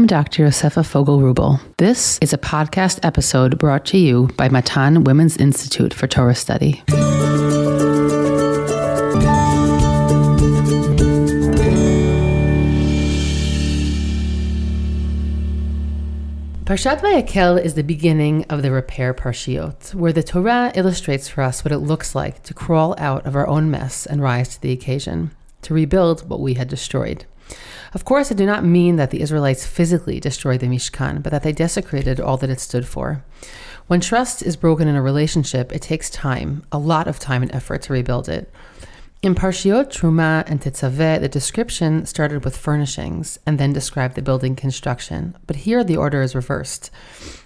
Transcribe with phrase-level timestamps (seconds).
[0.00, 0.46] I'm Dr.
[0.46, 1.60] Yosefa Fogel Rubel.
[1.76, 6.82] This is a podcast episode brought to you by Matan Women's Institute for Torah Study.
[16.64, 21.62] Parshat Vayakel is the beginning of the repair parshiot, where the Torah illustrates for us
[21.62, 24.72] what it looks like to crawl out of our own mess and rise to the
[24.72, 27.26] occasion, to rebuild what we had destroyed.
[27.92, 31.42] Of course, I do not mean that the Israelites physically destroyed the Mishkan, but that
[31.42, 33.24] they desecrated all that it stood for.
[33.88, 37.52] When trust is broken in a relationship, it takes time, a lot of time and
[37.52, 38.52] effort to rebuild it.
[39.22, 44.56] In Parshiot, Truma, and Tetzaveh, the description started with furnishings and then described the building
[44.56, 45.36] construction.
[45.46, 46.90] But here the order is reversed.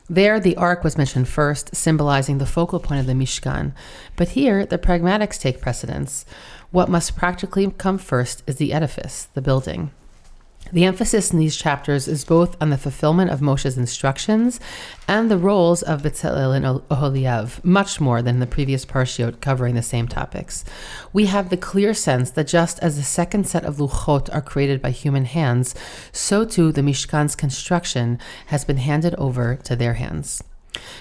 [0.08, 3.72] There, the ark was mentioned first, symbolizing the focal point of the Mishkan.
[4.14, 6.27] But here, the pragmatics take precedence.
[6.70, 9.91] What must practically come first is the edifice, the building.
[10.73, 14.59] The emphasis in these chapters is both on the fulfillment of Moshe's instructions
[15.06, 19.83] and the roles of Betzalel and Oholiav, much more than the previous parshiot covering the
[19.83, 20.64] same topics.
[21.12, 24.80] We have the clear sense that just as the second set of luchot are created
[24.80, 25.74] by human hands,
[26.12, 30.42] so too the Mishkan's construction has been handed over to their hands.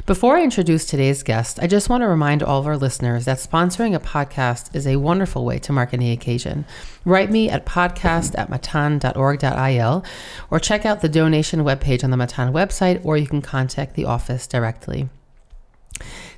[0.05, 3.37] Before I introduce today's guest, I just want to remind all of our listeners that
[3.37, 6.65] sponsoring a podcast is a wonderful way to mark any occasion.
[7.05, 10.05] Write me at podcast at matan.org.il
[10.51, 14.05] or check out the donation webpage on the Matan website, or you can contact the
[14.05, 15.09] office directly.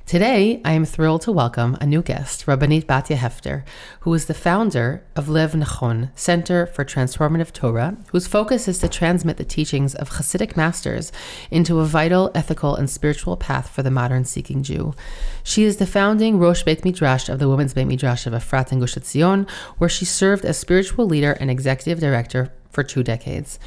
[0.06, 3.64] Today, I am thrilled to welcome a new guest, Rabbanit Batya Hefter,
[4.02, 8.88] who is the founder of Lev Nachon Center for Transformative Torah, whose focus is to
[8.88, 11.10] transmit the teachings of Hasidic masters
[11.50, 14.94] into a vital, ethical, and spiritual path for the modern seeking Jew.
[15.42, 18.80] She is the founding Rosh Beit Midrash of the Women's Beit Midrash of Efrat and
[18.80, 23.58] Gush Etzion, where she served as spiritual leader and executive director for two decades.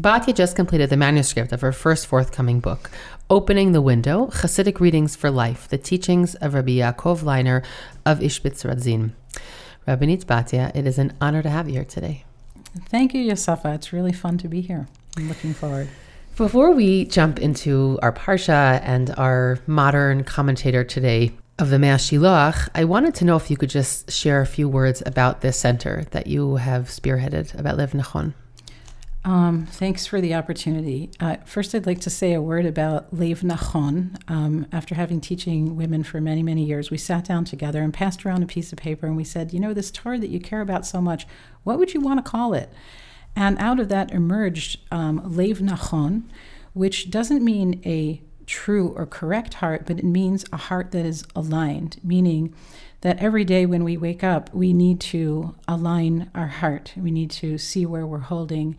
[0.00, 2.88] Batya just completed the manuscript of her first forthcoming book,
[3.28, 7.64] Opening the Window Hasidic Readings for Life, the Teachings of Rabbi Yaakov Leiner
[8.06, 9.10] of Ishbitz Radzin.
[9.88, 12.24] Rabbinit Batya, it is an honor to have you here today.
[12.88, 13.74] Thank you, Yosefa.
[13.74, 14.86] It's really fun to be here.
[15.16, 15.88] I'm looking forward.
[16.36, 22.68] Before we jump into our Parsha and our modern commentator today of the Mei Hashiloach,
[22.72, 26.04] I wanted to know if you could just share a few words about this center
[26.12, 28.34] that you have spearheaded, about Lev Nachon.
[29.24, 31.10] Um, thanks for the opportunity.
[31.20, 34.16] Uh, first, I'd like to say a word about Lev Nachon.
[34.28, 38.24] Um, after having teaching women for many, many years, we sat down together and passed
[38.24, 40.60] around a piece of paper and we said, you know, this Torah that you care
[40.60, 41.26] about so much,
[41.64, 42.72] what would you want to call it?
[43.34, 46.22] And out of that emerged um, Lev Nachon,
[46.72, 51.24] which doesn't mean a true or correct heart, but it means a heart that is
[51.36, 52.54] aligned, meaning
[53.02, 56.94] that every day when we wake up, we need to align our heart.
[56.96, 58.76] We need to see where we're holding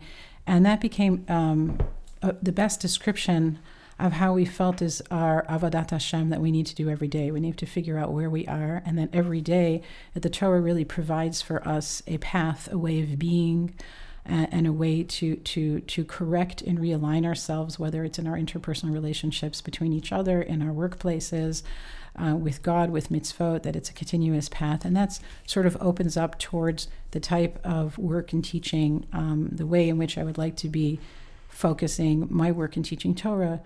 [0.50, 1.78] and that became um,
[2.22, 3.60] uh, the best description
[4.00, 7.30] of how we felt is our avodat Hashem that we need to do every day.
[7.30, 9.80] We need to figure out where we are, and then every day
[10.12, 13.74] that the Torah really provides for us a path, a way of being,
[14.28, 18.36] uh, and a way to to to correct and realign ourselves, whether it's in our
[18.36, 21.62] interpersonal relationships between each other, in our workplaces,
[22.16, 24.84] uh, with God, with mitzvot, that it's a continuous path.
[24.84, 29.66] And that's sort of opens up towards the type of work and teaching, um, the
[29.66, 31.00] way in which I would like to be
[31.48, 33.60] focusing my work in teaching Torah,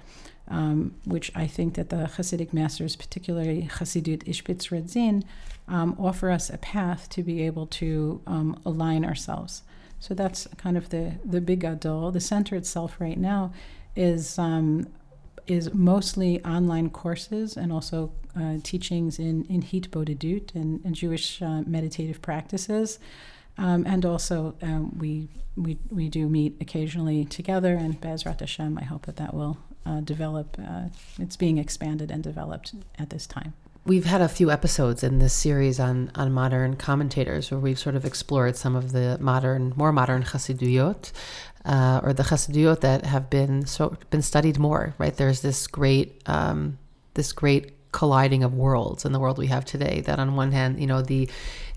[0.49, 5.23] um, which I think that the Hasidic masters, particularly Hasidut Ishbitz Radzin,
[5.69, 9.63] um, offer us a path to be able to um, align ourselves.
[10.01, 12.11] So that's kind of the, the big gadol.
[12.11, 13.53] The center itself right now
[13.97, 14.87] is um,
[15.47, 21.63] is mostly online courses and also uh, teachings in, in Hitbodedut and, and Jewish uh,
[21.67, 22.99] meditative practices.
[23.57, 28.85] Um, and also, um, we, we, we do meet occasionally together, and Bezrat Hashem, I
[28.85, 30.57] hope that that will uh, develop.
[30.59, 30.89] Uh,
[31.19, 33.55] it's being expanded and developed at this time.
[33.87, 37.95] We've had a few episodes in this series on, on modern commentators where we've sort
[37.95, 41.13] of explored some of the modern, more modern Chassiduyot,
[41.65, 44.95] uh, or the Chassiduyot that have been so been studied more.
[44.99, 46.79] Right, there's this great um,
[47.15, 50.01] this great colliding of worlds in the world we have today.
[50.01, 51.31] That on one hand, you know, the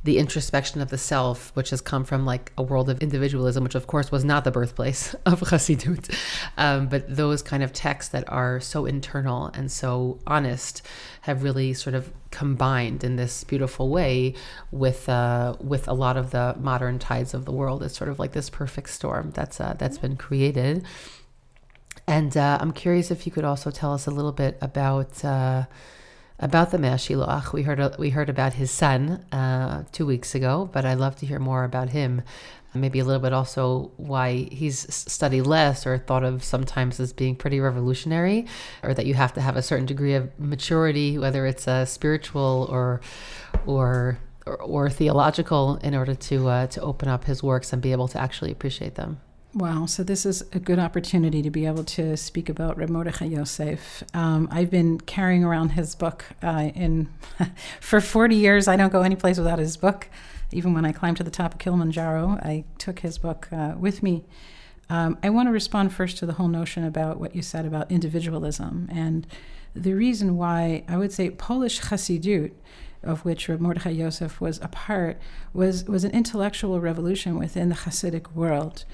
[0.04, 3.76] the introspection of the self, which has come from like a world of individualism, which
[3.76, 6.10] of course was not the birthplace of Chassidut,
[6.58, 10.82] um, but those kind of texts that are so internal and so honest
[11.22, 14.34] have really sort of combined in this beautiful way
[14.72, 17.84] with uh, with a lot of the modern tides of the world.
[17.84, 20.84] It's sort of like this perfect storm that's uh, that's been created.
[22.08, 25.66] And uh, I'm curious if you could also tell us a little bit about uh,
[26.40, 26.98] about the Mea
[27.54, 31.26] We heard we heard about his son uh, two weeks ago, but I'd love to
[31.26, 32.22] hear more about him.
[32.74, 37.36] maybe a little bit also why he's studied less or thought of sometimes as being
[37.36, 38.46] pretty revolutionary,
[38.84, 42.68] or that you have to have a certain degree of maturity, whether it's a spiritual
[42.70, 43.02] or
[43.66, 47.92] or or, or theological, in order to uh, to open up his works and be
[47.92, 49.20] able to actually appreciate them.
[49.54, 53.26] Wow, so this is a good opportunity to be able to speak about Reb Mordechai
[53.26, 54.04] Yosef.
[54.14, 57.10] Um, I've been carrying around his book uh, in
[57.80, 58.68] for 40 years.
[58.68, 60.10] I don't go any place without his book.
[60.52, 64.04] Even when I climbed to the top of Kilimanjaro, I took his book uh, with
[64.04, 64.26] me.
[64.90, 67.90] Um, I want to respond first to the whole notion about what you said about
[67.90, 68.90] individualism.
[68.92, 69.26] And
[69.74, 72.52] the reason why I would say Polish Hasidut,
[73.02, 75.20] of which Reb Mordechai Yosef was a part,
[75.54, 78.86] was, was an intellectual revolution within the Hasidic world.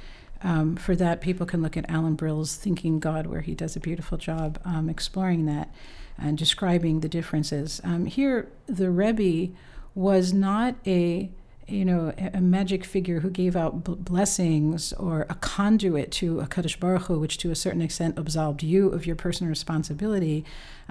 [0.44, 3.80] Um, for that, people can look at Alan Brill's Thinking God, where he does a
[3.80, 5.74] beautiful job um, exploring that
[6.18, 7.82] and describing the differences.
[7.84, 9.54] Um, here, the Rebbe
[9.96, 11.32] was not a
[11.68, 16.80] you know, a, magic figure who gave out blessings or a conduit to a Kadosh
[16.80, 20.44] Baruch Hu, which to a certain extent absolved you of your personal responsibility.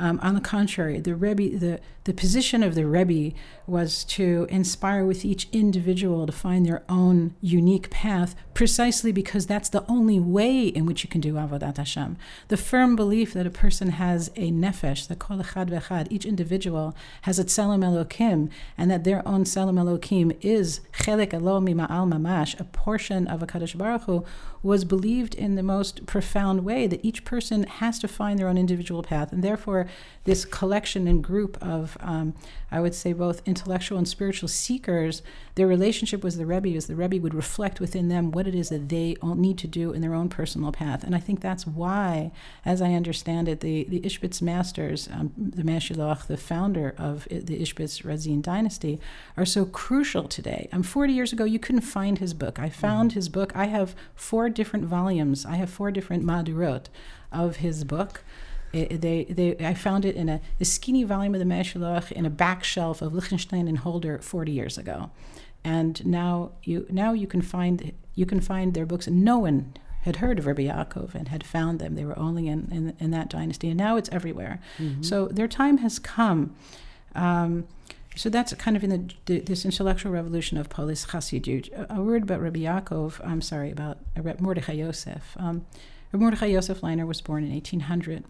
[0.02, 3.36] Um, on the contrary, the Rebbe, the, the position of the Rebbe
[3.68, 9.68] was to inspire with each individual to find their own unique path, precisely because that's
[9.68, 12.16] the only way in which you can do Avodat Hashem.
[12.48, 16.96] The firm belief that a person has a nefesh, that kol echad v'echad, each individual
[17.22, 22.58] has a tselem elokim, and that their own tselem elokim is chelik elo mima'al mamash,
[22.58, 24.24] a portion of a Kadosh Baruch Hu,
[24.64, 28.58] was believed in the most profound way that each person has to find their own
[28.58, 29.86] individual path, and therefore
[30.24, 32.34] this collection and group of, um,
[32.70, 35.20] I would say, both intellectual and spiritual seekers,
[35.56, 38.68] their relationship with the Rebbe is the Rebbe would reflect within them what it is
[38.68, 42.30] that they need to do in their own personal path, and I think that's why,
[42.64, 47.24] as I understand it, the the Ishbitz masters, um, the Mei Hashiloach, the founder of
[47.30, 49.00] the Ishbitz Radzin dynasty,
[49.36, 50.68] are so crucial today.
[50.72, 52.58] Um, 40 years ago, you couldn't find his book.
[52.58, 53.18] I found mm-hmm.
[53.18, 53.52] his book.
[53.56, 55.44] I have four different volumes.
[55.44, 56.86] I have four different madurot
[57.32, 58.22] of his book.
[58.72, 62.10] It, they, they, I found it in a, a skinny volume of the Mei Hashiloach
[62.12, 65.10] in a back shelf of Lichtenstein and Holder 40 years ago,
[65.62, 69.06] and now you now you can find you can find their books.
[69.08, 71.94] No one had heard of Rabbi Yaakov and had found them.
[71.94, 74.60] They were only in, in, in that dynasty, and now it's everywhere.
[74.78, 75.02] Mm-hmm.
[75.02, 76.56] So their time has come.
[77.14, 77.68] Um,
[78.16, 81.72] so that's kind of in the, the, this intellectual revolution of Polish Hasidut.
[81.72, 83.98] A, a, word about Rabbi Yaakov, I'm sorry, about
[84.40, 85.36] Mordechai Yosef.
[85.36, 85.66] Um,
[86.12, 88.24] Mordechai Yosef Leiner was born in 1800.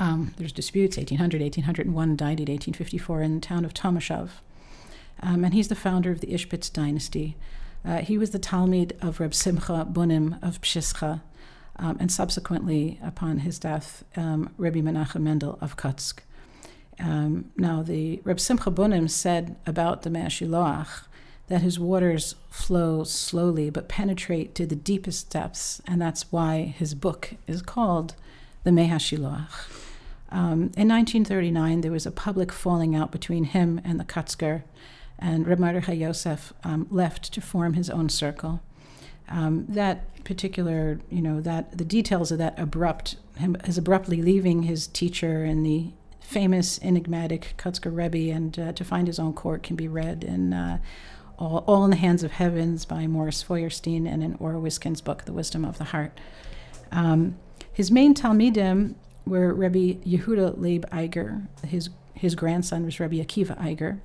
[0.00, 4.30] Um, there's disputes, 1800, 1801, died in 1854 in the town of Tomashov.
[5.20, 7.36] Um, and he's the founder of the Ishbitz dynasty.
[7.84, 11.22] Uh, he was the Talmud of Reb Simcha Bunim of Pshischa,
[11.76, 16.20] um, and subsequently, upon his death, um, Rabbi Menachem Mendel of Kutsk.
[17.00, 21.04] Um, now, the Reb Simcha Bunim said about the Mei Hashiloach
[21.46, 26.94] that his waters flow slowly but penetrate to the deepest depths, and that's why his
[26.94, 28.14] book is called
[28.64, 29.87] the Mei Hashiloach.
[30.30, 34.62] Um, in 1939, there was a public falling out between him and the Kutzker,
[35.18, 38.60] and Reb Mordechai Yosef um, left to form his own circle.
[39.28, 44.64] Um, that particular, you know, that the details of that abrupt, him his abruptly leaving
[44.64, 49.62] his teacher and the famous enigmatic Kutzker Rebbe, and uh, to find his own court
[49.62, 50.78] can be read in uh,
[51.38, 55.24] all, all, in the Hands of Heavens by Morris Faierstein and in Ora Wiskind's book,
[55.24, 56.20] The Wisdom of the Heart.
[56.92, 57.36] Um,
[57.72, 58.96] his main Talmidim
[59.28, 64.00] were Rebbe Yehuda Leib Eiger, his, his grandson was Rebbe Akiva Eiger,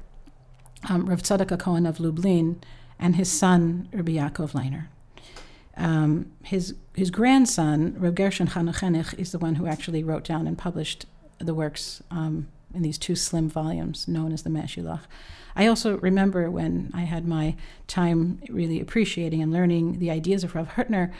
[0.89, 2.61] um, Rav Tzadok Cohen of Lublin,
[2.99, 4.87] and his son, Rabbi Yaakov Leiner.
[5.75, 10.47] Um, his, his grandson, Reb Gershon Chanoch Henich, is the one who actually wrote down
[10.47, 11.05] and published
[11.39, 15.01] the works um, in these two slim volumes known as the Mei Hashiloach.
[15.55, 17.55] I also remember when I had my
[17.87, 21.11] time really appreciating and learning the ideas of Rav Hutner,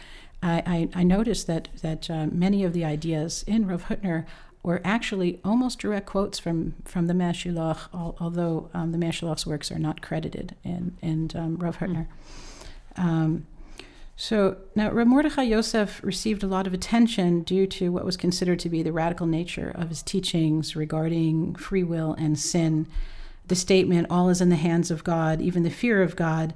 [0.44, 4.26] I, I, I noticed that, that uh, many of the ideas in Rav Hutner
[4.62, 9.46] were actually almost direct quotes from, from the Mei Hashiloach, although um, the Mei Hashiloach's
[9.46, 12.08] works are not credited in, in um, Rav Hutner.
[12.98, 13.04] Mm.
[13.04, 13.48] Um,
[14.16, 18.60] so now Reb Mordechai Yosef received a lot of attention due to what was considered
[18.60, 22.88] to be the radical nature of his teachings regarding free will and sin.
[23.48, 26.54] The statement, all is in the hands of God, even the fear of God,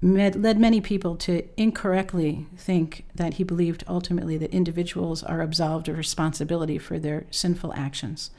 [0.00, 5.98] led many people to incorrectly think that he believed ultimately that individuals are absolved of
[5.98, 8.30] responsibility for their sinful actions.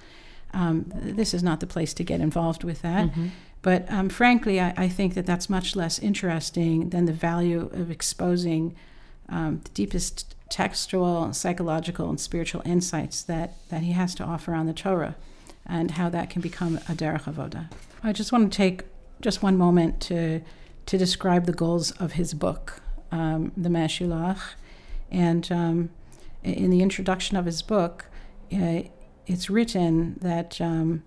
[0.53, 3.09] Um, this is not the place to get involved with that.
[3.09, 3.27] Mm-hmm.
[3.61, 7.91] But um, frankly, I, I, think that that's much less interesting than the value of
[7.91, 8.73] exposing
[9.27, 14.65] um, the deepest textual, psychological, and spiritual insights that, that he has to offer on
[14.65, 15.15] the Torah
[15.65, 17.69] and how that can become a derech avoda.
[18.01, 18.83] I just want to take
[19.21, 20.41] just one moment to
[20.89, 22.81] to describe the goals of his book,
[23.11, 24.41] um, the Mei Hashiloach.
[25.11, 25.89] And um,
[26.43, 28.07] in the introduction of his book,
[28.51, 28.81] uh,
[29.27, 31.03] it's written that um,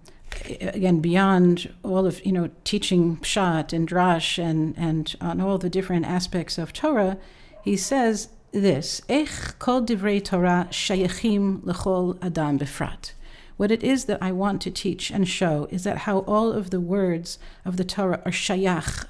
[0.60, 5.68] again beyond all of you know teaching pshat and drash and and on all the
[5.68, 7.18] different aspects of Torah,
[7.64, 13.14] he says this: Ech kol divrei Torah shayachim lechol adam befrat.
[13.56, 16.70] What it is that I want to teach and show is that how all of
[16.70, 19.06] the words of the Torah are shayach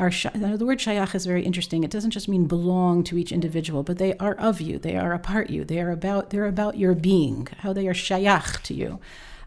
[0.00, 0.10] are
[0.56, 1.84] the word shayach is very interesting.
[1.84, 4.78] It doesn't just mean belong to each individual, but they are of you.
[4.78, 5.64] They are a part you.
[5.64, 8.98] They are about they're about your being, how they are shayach to you.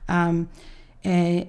[0.07, 0.49] Um,
[1.03, 1.45] eh,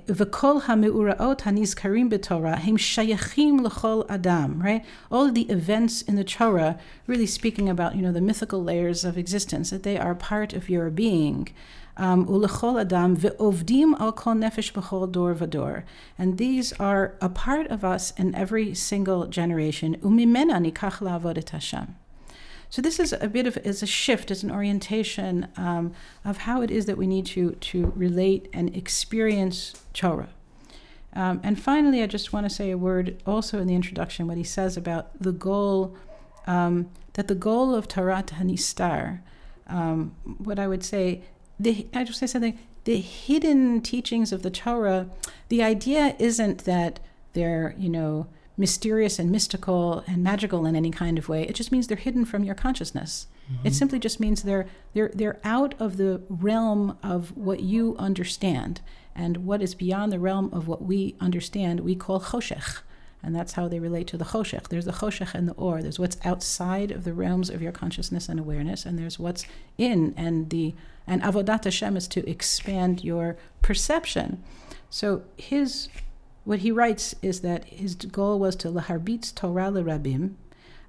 [2.79, 4.63] shayachim adam.
[4.63, 8.65] Right, all of the events in the Torah, really speaking about you know the mythical
[8.65, 11.49] layers of existence, that they are part of your being
[11.97, 15.85] um, ulechol adam ve'ovdim al kol nefesh b'chol dor v'dor.
[16.19, 19.97] And these are a part of us in every single generation.
[20.03, 21.97] Umimena nikach la'avodet Hashem.
[22.71, 25.93] So this is a bit of is a shift, it's an orientation um,
[26.25, 30.31] of how it is that we need to to relate and experience Torah.
[31.13, 34.37] Um, and finally, I just want to say a word also in the introduction what
[34.37, 35.95] he says about the goal
[36.49, 39.21] um, that the goal of Torat Hanistar,
[39.69, 41.23] um, what I would say
[41.59, 42.59] the, I just say something.
[42.85, 45.09] The hidden teachings of the Torah,
[45.49, 47.01] the idea isn't that
[47.33, 51.43] they're you know mysterious and mystical and magical in any kind of way.
[51.43, 53.27] It just means they're hidden from your consciousness.
[53.53, 53.67] Mm-hmm.
[53.67, 58.81] It simply just means they're they're they're out of the realm of what you understand.
[59.17, 62.81] And what is beyond the realm of what we understand, we call choshech.
[63.23, 64.69] And that's how they relate to the choshech.
[64.69, 65.83] There's the choshech and the or.
[65.83, 69.47] There's what's outside of the realms of your consciousness and awareness, and there's what's
[69.79, 70.15] in.
[70.17, 70.75] And the
[71.07, 74.43] and avodat Hashem is to expand your perception.
[74.91, 75.89] So his
[76.45, 80.35] what he writes is that his goal was to laharbitz Torah lerabim,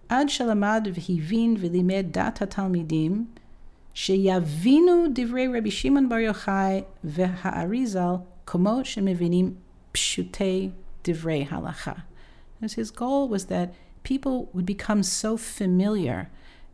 [0.10, 3.28] ad shalamad v'hivin v'limed dat hatalmidim,
[3.94, 9.56] sheyavinu divrei Rabbi Shimon Bar Yochai v'ha'arizal komo shemevinim
[9.94, 12.04] pshutei divrei halacha.
[12.76, 16.30] His goal was that people would become so familiar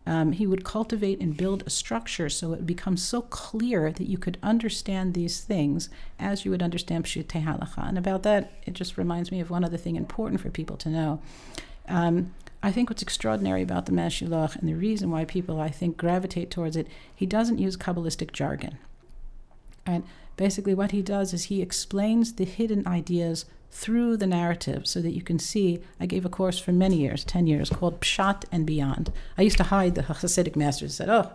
[0.05, 4.17] um, he would cultivate and build a structure so it becomes so clear that you
[4.17, 5.89] could understand these things
[6.20, 7.88] as you would understand Pshutei Halacha.
[7.88, 10.89] And about that, it just reminds me of one other thing important for people to
[10.89, 11.22] know.
[11.88, 15.70] Um, I think what's extraordinary about the Mei Hashiloach and the reason why people, I
[15.70, 18.77] think, gravitate towards it, he doesn't use Kabbalistic jargon.
[19.86, 20.03] And
[20.38, 25.16] basically, what he does is he explains the hidden ideas through the narrative so that
[25.16, 25.80] you can see.
[26.00, 29.12] I gave a course for many years, 10 years, called Pshat and Beyond.
[29.38, 31.32] I used to hide the Hasidic masters, said, Oh,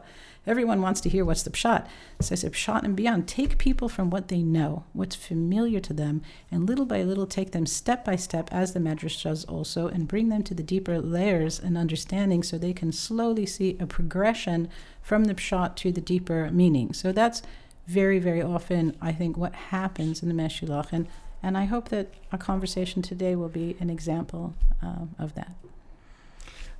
[0.47, 1.87] everyone wants to hear what's the Pshat.
[2.21, 3.27] So I said, Pshat and Beyond.
[3.27, 7.53] Take people from what they know, what's familiar to them, and little by little take
[7.53, 11.01] them step by step, as the Medrash does also, and bring them to the deeper
[11.01, 14.69] layers and understanding so they can slowly see a progression
[15.01, 16.93] from the Pshat to the deeper meaning.
[16.93, 17.43] So that's
[17.87, 20.93] very, very often, I think, what happens in the Mei Hashiloach.
[20.93, 21.07] And
[21.43, 25.53] and I hope that our conversation today will be an example um, of that.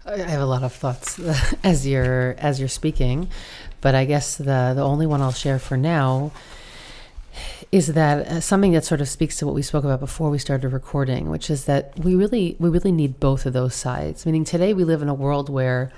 [0.05, 1.19] I have a lot of thoughts
[1.65, 3.29] as you're as you're speaking,
[3.81, 6.33] but I guess the the only one I'll share for now
[7.73, 10.39] is that uh, something that sort of speaks to what we spoke about before we
[10.39, 14.25] started recording, which is that we really we really need both of those sides.
[14.25, 15.91] Meaning today we live in a world where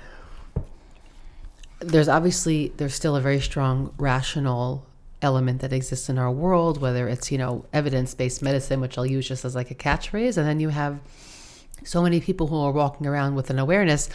[1.79, 4.85] there's obviously there's still a very strong rational
[5.21, 9.05] element that exists in our world, whether it's, you know, evidence based medicine, which I'll
[9.05, 10.37] use just as like a catchphrase.
[10.37, 10.99] And then you have
[11.83, 14.09] so many people who are walking around with an awareness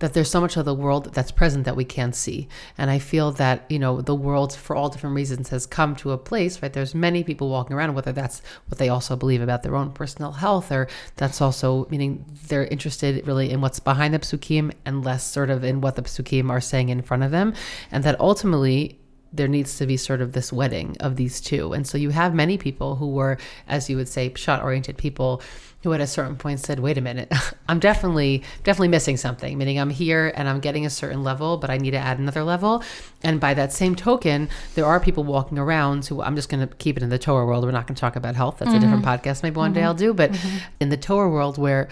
[0.00, 2.48] that there's so much of the world that's present that we can't see.
[2.76, 6.10] And I feel that, you know, the world for all different reasons has come to
[6.10, 6.72] a place, right?
[6.72, 10.32] There's many people walking around, whether that's what they also believe about their own personal
[10.32, 15.24] health, or that's also meaning they're interested really in what's behind the psukim and less
[15.24, 17.54] sort of in what the psukim are saying in front of them.
[17.92, 18.98] And that ultimately
[19.34, 21.72] there needs to be sort of this wedding of these two.
[21.72, 23.36] And so you have many people who were,
[23.66, 25.42] as you would say, shot oriented people
[25.82, 27.30] who at a certain point said, wait a minute,
[27.68, 31.68] I'm definitely, definitely missing something, meaning I'm here and I'm getting a certain level, but
[31.68, 32.82] I need to add another level.
[33.22, 36.74] And by that same token, there are people walking around who I'm just going to
[36.76, 37.64] keep it in the Torah world.
[37.64, 38.58] We're not going to talk about health.
[38.58, 38.78] That's mm-hmm.
[38.78, 39.42] a different podcast.
[39.42, 39.80] Maybe one mm-hmm.
[39.80, 40.14] day I'll do.
[40.14, 40.58] But mm-hmm.
[40.80, 41.88] in the Torah world where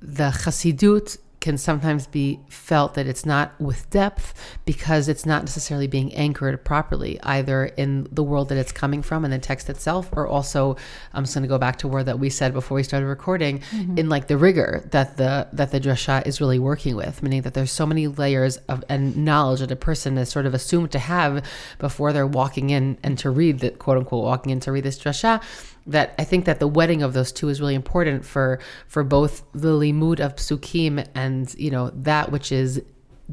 [0.00, 4.34] the Chassidut can sometimes be felt that it's not with depth
[4.64, 9.24] because it's not necessarily being anchored properly, either in the world that it's coming from
[9.24, 10.76] and the text itself, or also
[11.14, 13.60] I'm just going to go back to word that we said before we started recording,
[13.60, 13.96] mm-hmm.
[13.96, 17.54] in like the rigor that the that the drasha is really working with, meaning that
[17.54, 20.98] there's so many layers of and knowledge that a person is sort of assumed to
[20.98, 21.46] have
[21.78, 24.98] before they're walking in and to read the quote unquote walking in to read this
[24.98, 25.40] drasha
[25.86, 29.42] that I think that the wedding of those two is really important for for both
[29.52, 32.82] the limud of psukim and you know that which is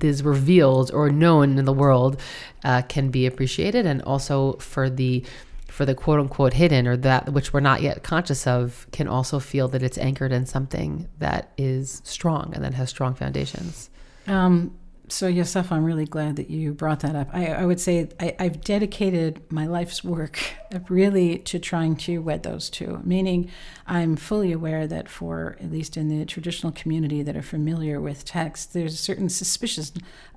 [0.02, 2.20] is revealed or known in the world
[2.64, 5.24] uh, can be appreciated, and also for the
[5.68, 9.40] for the quote unquote hidden or that which we're not yet conscious of can also
[9.40, 13.90] feel that it's anchored in something that is strong and that has strong foundations.
[14.28, 14.76] Um,
[15.10, 17.30] so, Yosef, I'm really glad that you brought that up.
[17.34, 20.40] I, I would say I, have dedicated my life's work
[20.90, 23.52] really to trying to wed those two, meaning
[23.86, 28.24] I'm fully aware that for, at least in the traditional community that are familiar with
[28.24, 29.84] text, there's a certain suspicion,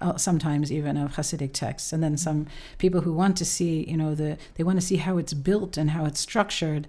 [0.00, 1.92] uh, sometimes even, of Hasidic texts.
[1.92, 2.46] And then some
[2.78, 5.76] people who want to see, you know, the they want to see how it's built
[5.76, 6.88] and how it's structured.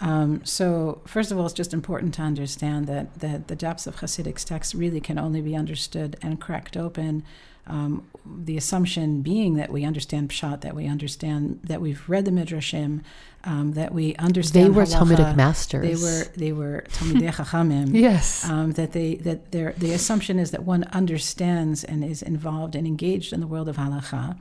[0.00, 3.96] Um, so, first of all, it's just important to understand that, that the depths of
[3.96, 7.22] Hasidic texts really can only be understood and cracked open.
[7.66, 12.30] Um, the assumption being that we understand Pshat, that we understand that we've read the
[12.30, 13.02] Midrashim,
[13.44, 14.66] um, that we understand.
[14.66, 15.82] They were halacha, Talmudic masters.
[15.82, 17.94] They were they were Talmidei Chachamim.
[17.94, 18.44] yes.
[18.48, 22.86] Um, that they that their the assumption is that one understands and is involved and
[22.86, 24.36] engaged in the world of halacha,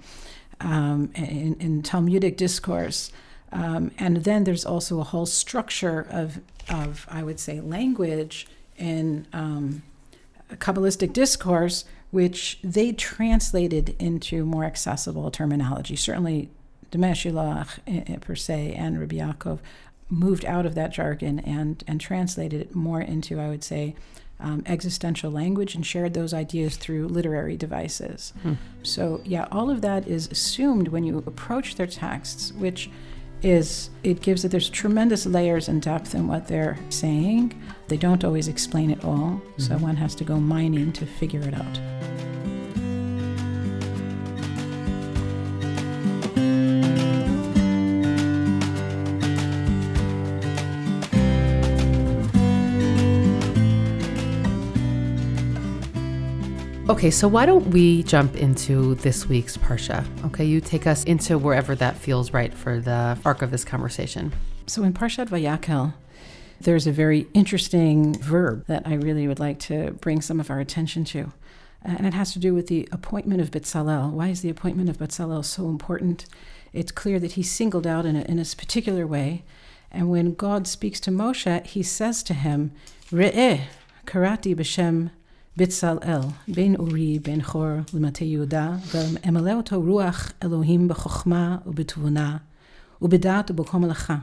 [0.60, 3.12] um, in, in Talmudic discourse.
[3.54, 9.28] Um, and then there's also a whole structure of, of I would say, language and
[9.32, 9.84] um,
[10.52, 15.96] Kabbalistic discourse, which they translated into more accessible terminology.
[15.96, 16.50] Certainly,
[16.92, 19.60] Demeshilach eh, eh, per se and Rabbi Yaakov
[20.10, 23.96] moved out of that jargon and, and translated it more into, I would say,
[24.40, 28.34] um, existential language and shared those ideas through literary devices.
[28.44, 28.54] Hmm.
[28.84, 32.90] So, yeah, all of that is assumed when you approach their texts, which
[33.44, 37.62] is it gives it there's tremendous layers and depth in what they're saying.
[37.88, 39.62] They don't always explain it all, mm-hmm.
[39.62, 41.80] so one has to go mining to figure it out.
[56.94, 60.06] Okay, so why don't we jump into this week's Parsha?
[60.26, 64.32] Okay, you take us into wherever that feels right for the arc of this conversation.
[64.67, 65.96] So in Parshat Vayakhel,
[66.62, 70.60] there's a very interesting verb that I really would like to bring some of our
[70.60, 71.34] attention to.
[71.84, 74.12] Uh, and it has to do with the appointment of Betzalel.
[74.12, 76.26] Why is the appointment of Betzalel so important?
[76.74, 79.44] It's clear that he's singled out in a, in a particular way.
[79.91, 82.72] And when God speaks to Moshe, he says to him,
[83.12, 83.62] Re'eh,
[84.06, 85.10] karati b'shem
[85.57, 92.37] בצלאל, בין אורי, בין חור למטה יהודה, ואמלא אותו רוח אלוהים בחוכמה ובתבונה,
[93.03, 94.16] ובדעת ובכל מלאכה.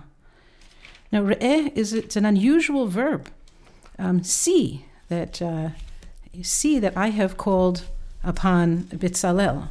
[1.14, 3.30] Now, re'eh is it's an unusual verb.
[4.00, 5.70] Um, see that uh,
[6.42, 7.86] see that I have called
[8.24, 9.68] upon Bitzalel.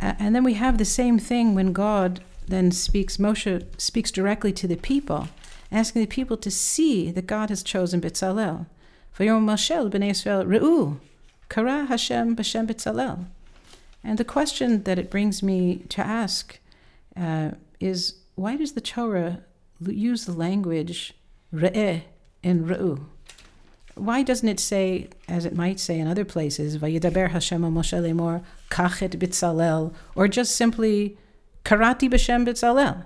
[0.00, 4.52] Uh, and then we have the same thing when God then speaks, Moshe speaks directly
[4.52, 5.28] to the people,
[5.72, 8.66] asking the people to see that God has chosen Bitzalel.
[9.17, 10.99] Vayom Moshe b'nei Israel, Re'u,
[11.49, 13.25] Kara Hashem b'Shem B'Tzalel.
[14.03, 16.59] And the question that it brings me to ask
[17.15, 19.41] uh, is why does the Torah
[19.85, 21.13] use the language
[21.53, 22.03] Re'eh
[22.43, 23.03] and Re'u?
[23.95, 28.43] Why doesn't it say, as it might say in other places, Vayidaber Hashem Moshe lemor
[28.69, 31.17] kachet b'tzalel, or just simply
[31.65, 33.03] karati b'shem b'tzalel?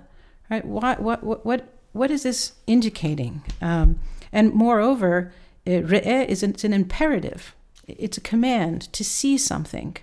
[0.48, 0.64] Right?
[0.64, 3.42] What, what, what, what, what is this indicating?
[3.60, 3.98] Um,
[4.32, 5.32] and moreover,
[5.66, 7.54] re'eh is an, it's an imperative.
[7.86, 9.96] It's a command to see something.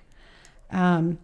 [0.72, 1.20] Um,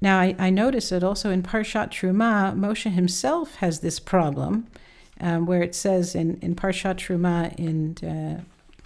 [0.00, 4.68] now, I, I notice that also in Parshat Truma, Moshe himself has this problem,
[5.20, 8.42] um, where it says in, in Parshat Truma in uh,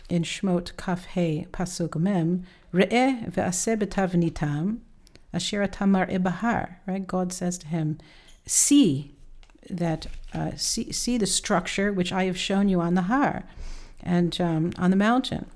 [0.09, 4.79] in Shmot Kaf He Pasuk Mem, Re'eh ve'aseh betavnitam
[5.33, 6.77] asher tamar ebahar.
[6.87, 7.07] Right?
[7.07, 7.98] God says to him,
[8.46, 9.14] "See
[9.68, 13.44] that uh, see see the structure which I have shown you on the har."
[14.02, 15.46] And um, on the mountain.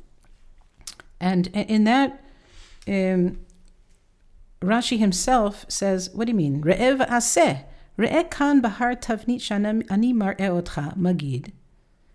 [1.20, 2.22] And in that,
[2.86, 3.38] um,
[4.60, 6.62] Rashi himself says, "What do you mean?
[6.62, 7.64] Re'ev aseh,
[7.98, 11.52] re'e kan bahar tavnit shanem ani mar'e otcha magid."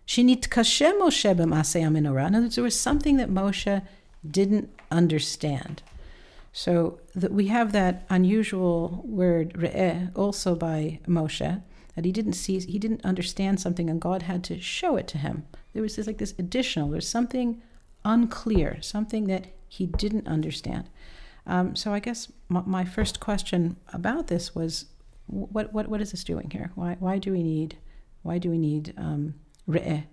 [0.08, 2.28] Shinitkashe Moshe b'masei menorah.
[2.28, 3.82] In other words, there was something that Moshe
[4.30, 5.84] didn't understand.
[6.54, 11.64] So that we have that unusual word re'eh also by Moshe
[11.96, 15.18] that he didn't see, he didn't understand something, and God had to show it to
[15.18, 15.46] him.
[15.74, 17.62] There was this, like this additional, there's something
[18.06, 20.90] unclear, something that he didn't understand.
[21.48, 24.86] Um, so I guess my, my, first question about this was,
[25.28, 26.72] what what what is this doing here?
[26.76, 27.78] Why why do we need
[28.22, 29.36] why do we need um,
[29.68, 30.04] re'eh?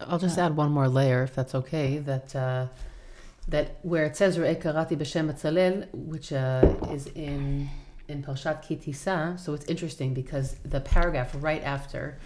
[0.00, 1.98] I'll just uh, add one more layer, if that's okay.
[1.98, 2.68] That uh,
[3.48, 7.68] that where it says re'eh karati b'shem Betzalel, which uh, is in
[8.08, 9.38] in Parshat Kitisa.
[9.38, 12.18] So it's interesting because the paragraph right after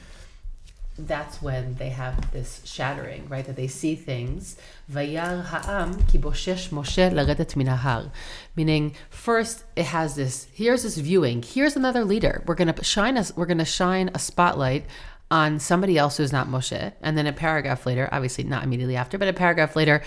[0.99, 3.45] that's when they have this shattering, right?
[3.45, 4.57] That they see things.
[4.91, 8.11] Vayar ha'am ki boshesh Moshe laredet min.
[8.57, 10.49] Meaning, first it has this.
[10.53, 11.43] Here's this viewing.
[11.43, 12.43] Here's another leader.
[12.47, 13.33] We're gonna shine us.
[13.37, 14.87] We're gonna shine a spotlight
[15.31, 16.93] on somebody else who's not Moshe.
[17.03, 20.03] And then a paragraph later, obviously not immediately after, but a paragraph later,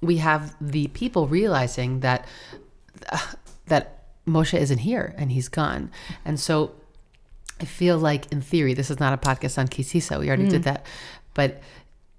[0.00, 2.26] we have the people realizing that
[3.10, 3.18] uh,
[3.66, 5.90] that Moshe isn't here and he's gone.
[6.24, 6.72] And so
[7.60, 10.18] I feel like, in theory, this is not a podcast on Ki Sisa.
[10.18, 10.50] We already mm.
[10.50, 10.86] did that.
[11.34, 11.62] But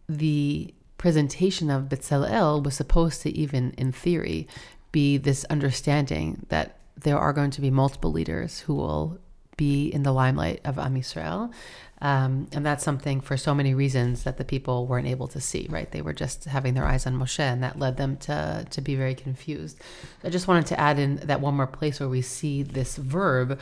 [0.07, 4.47] the presentation of Betzalel was supposed to, even in theory,
[4.91, 9.19] be this understanding that there are going to be multiple leaders who will
[9.57, 11.51] be in the limelight of Am Yisrael.
[12.01, 15.67] Um, and that's something for so many reasons that the people weren't able to see,
[15.69, 15.89] right?
[15.91, 18.95] They were just having their eyes on Moshe, and that led them to, to be
[18.95, 19.79] very confused.
[20.23, 23.59] I just wanted to add in that one more place where we see this verb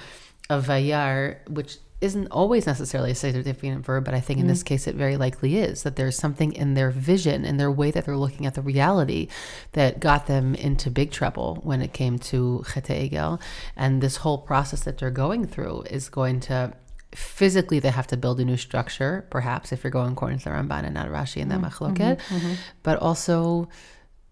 [0.50, 4.50] of vayar, which isn't always necessarily a significant verb, but I think in mm.
[4.50, 7.92] this case it very likely is that there's something in their vision, in their way
[7.92, 9.28] that they're looking at the reality,
[9.74, 13.42] that got them into big trouble when it came to Chet Egel.
[13.76, 16.74] And this whole process that they're going through is going to
[17.14, 20.52] physically they have to build a new structure, perhaps if you're going according to the
[20.52, 22.54] Ramban and not Rashi and that mm-hmm, machloket, mm-hmm.
[22.84, 23.68] but also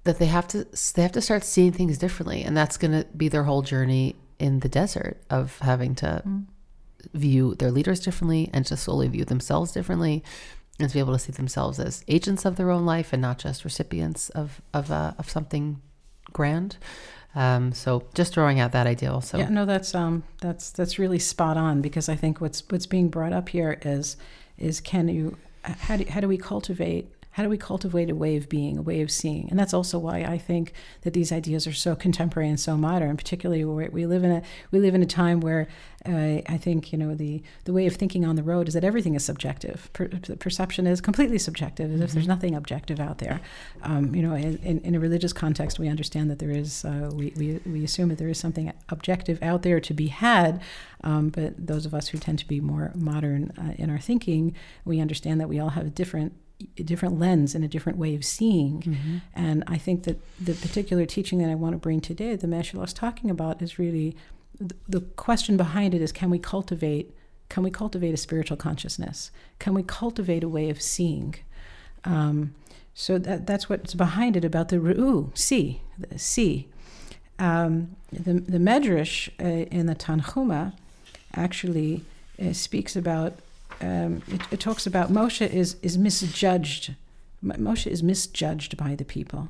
[0.03, 3.05] that they have to they have to start seeing things differently, and that's going to
[3.15, 6.45] be their whole journey in the desert of having to mm.
[7.13, 10.23] view their leaders differently and to slowly view themselves differently
[10.79, 13.39] and to be able to see themselves as agents of their own life and not
[13.39, 15.81] just recipients of of, uh, of something
[16.33, 16.77] grand.
[17.37, 19.37] Um, so just throwing out that idea also.
[19.37, 23.09] Yeah, no, that's um, that's that's really spot on because I think what's what's being
[23.09, 24.17] brought up here is
[24.57, 28.35] is can you how do, how do we cultivate how do we cultivate a way
[28.35, 29.47] of being, a way of seeing?
[29.51, 30.73] And that's also why I think
[31.03, 33.15] that these ideas are so contemporary and so modern.
[33.15, 35.67] Particularly, we live in a we live in a time where
[36.03, 38.83] uh, I think you know the the way of thinking on the road is that
[38.83, 39.87] everything is subjective.
[39.93, 40.07] Per,
[40.39, 42.03] perception is completely subjective, as mm-hmm.
[42.05, 42.31] if there's mm-hmm.
[42.31, 43.39] nothing objective out there.
[43.83, 46.83] Um, you know, in, in, a religious context, we understand that there is.
[46.83, 50.59] Uh, we, we we assume that there is something objective out there to be had.
[51.03, 54.55] Um, but those of us who tend to be more modern uh, in our thinking,
[54.85, 56.33] we understand that we all have different
[56.77, 58.81] a different lens and a different way of seeing.
[58.81, 59.17] Mm-hmm.
[59.35, 62.83] And I think that the particular teaching that I want to bring today, the Meshul
[62.83, 64.15] is talking about, is really
[64.59, 67.13] the, the question behind it is can we cultivate
[67.49, 69.31] can we cultivate a spiritual consciousness?
[69.57, 71.35] Can we cultivate a way of seeing?
[72.03, 72.55] Um,
[72.93, 76.67] so that, that's what's behind it about the ru'u, see, the see.
[77.39, 80.73] Um, the, the Medrash uh, in the Tanhuma
[81.35, 82.03] actually
[82.41, 83.35] uh, speaks about
[83.81, 86.95] um, it, it, talks about Moshe is is misjudged.
[87.43, 89.49] Moshe is misjudged by the people,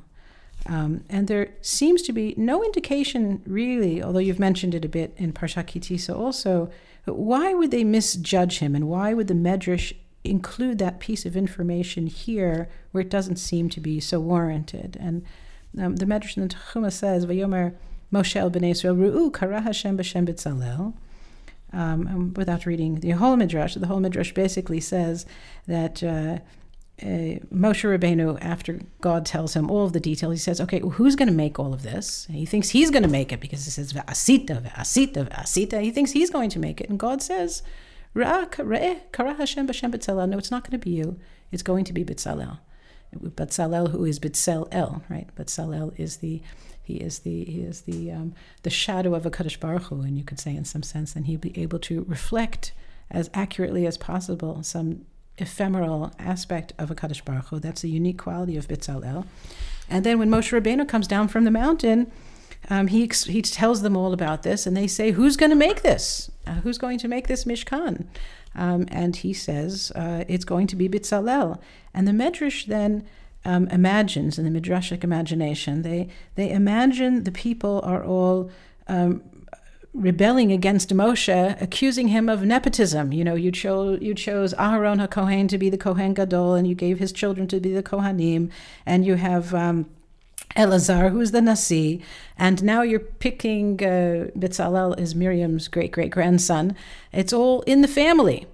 [0.66, 5.14] um, and there seems to be no indication, really, although you've mentioned it a bit
[5.16, 6.70] in Parsha Ki Tisa also.
[7.06, 12.06] Why would they misjudge him, and why would the Medrash include that piece of information
[12.06, 14.98] here, where it doesn't seem to be so warranted?
[15.00, 15.24] And
[15.78, 17.74] um, the Medrash in the Tanhuma says, "Vayomer
[18.12, 20.92] Moshe el b'nei Israel ru'u kara Hashem b'shem b'tzalel."
[21.72, 23.74] Um, without reading the whole midrash.
[23.74, 25.26] The whole midrash basically says
[25.66, 26.38] that uh,
[27.00, 30.90] uh, Moshe Rabbeinu, after God tells him all of the details, he says, "Okay, well,
[30.90, 33.40] who's going to make all of this?" And he thinks he's going to make it
[33.40, 37.22] because he says "Asita, asita, asita." He thinks he's going to make it, and God
[37.22, 37.62] says,
[38.14, 41.18] "Kara Hashem b'Shem B'Tzalel." No, it's not going to be you.
[41.52, 42.58] It's going to be B'Tzalel.
[43.14, 45.28] B'Tzalel, who is B'Tzel right?
[45.36, 46.42] B'Tzalel is the
[46.88, 50.16] he is the he is the um, the shadow of a Kadosh Baruch Hu, and
[50.16, 52.72] you could say in some sense, and he'll be able to reflect
[53.10, 55.04] as accurately as possible some
[55.36, 57.60] ephemeral aspect of a Kadosh Baruch Hu.
[57.60, 59.26] That's a unique quality of Bitzalel.
[59.90, 62.10] And then when Moshe Rabbeinu comes down from the mountain,
[62.70, 65.82] um, he he tells them all about this, and they say, "Who's going to make
[65.82, 66.30] this?
[66.46, 68.06] Uh, who's going to make this Mishkan?"
[68.54, 71.60] Um, and he says, uh, "It's going to be Bitzalel."
[71.92, 73.04] And the Medrash then
[73.48, 75.80] um, imagines in the midrashic imagination.
[75.82, 78.50] They they imagine the people are all
[78.88, 79.22] um,
[79.94, 83.10] rebelling against Moshe, accusing him of nepotism.
[83.10, 86.74] You know, you chose you chose Aharon HaKohen to be the Kohen Gadol, and you
[86.74, 88.50] gave his children to be the Kohanim,
[88.86, 89.54] and you have.
[89.54, 89.86] Um,
[90.56, 92.02] Elazar, who's the Nasi,
[92.38, 96.74] and now you're picking uh, Bitzalel is Miriam's great great grandson.
[97.12, 98.46] It's all in the family,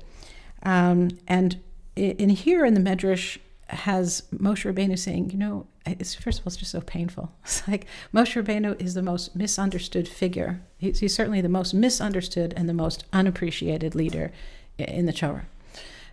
[0.65, 1.61] um, and
[1.95, 6.49] in here in the Medrash, has Moshe Rabbeinu saying, you know, it's, first of all,
[6.49, 7.33] it's just so painful.
[7.45, 10.61] It's like Moshe Rabbeinu is the most misunderstood figure.
[10.79, 14.33] He's, he's certainly the most misunderstood and the most unappreciated leader
[14.79, 15.47] in the Torah.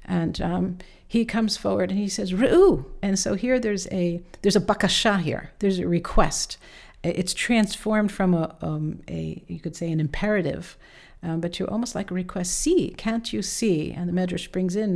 [0.06, 2.86] And um, he comes forward and he says, Ru'u.
[3.02, 5.52] And so here there's a there's a bakasha here.
[5.60, 6.58] There's a request.
[7.04, 10.78] it's transformed from a, um, a you could say an imperative
[11.24, 14.96] um, but to almost like request see can't you see and the medrash brings in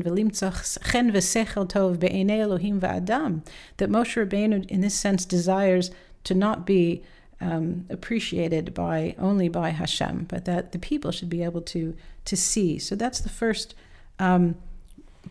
[3.78, 5.92] that Moshe Rabbeinu in this sense desires
[6.24, 7.04] to not be
[7.42, 12.36] um, appreciated by only by Hashem but that the people should be able to to
[12.36, 12.80] see.
[12.80, 13.76] So that's the first
[14.18, 14.56] um,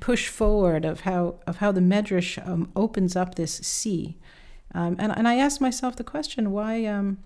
[0.00, 4.16] push forward of how of how the medrash um, opens up this see
[4.74, 7.18] um, and, and I asked myself the question why um,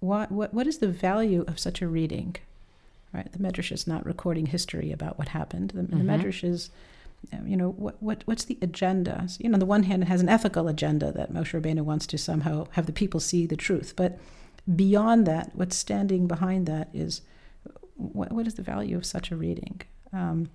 [0.00, 2.36] why what, what is the value of such a reading
[3.12, 3.30] right?
[3.30, 5.70] The Medrash is not recording history about what happened.
[5.70, 5.98] The, mm-hmm.
[5.98, 6.70] the Medrash is,
[7.44, 9.24] you know, what, what what's the agenda?
[9.28, 11.82] So, you know, on the one hand, it has an ethical agenda that Moshe Rabbeinu
[11.82, 14.18] wants to somehow have the people see the truth, but
[14.76, 17.22] beyond that, what's standing behind that is
[17.96, 19.80] what, what is the value of such a reading?
[20.12, 20.50] Um,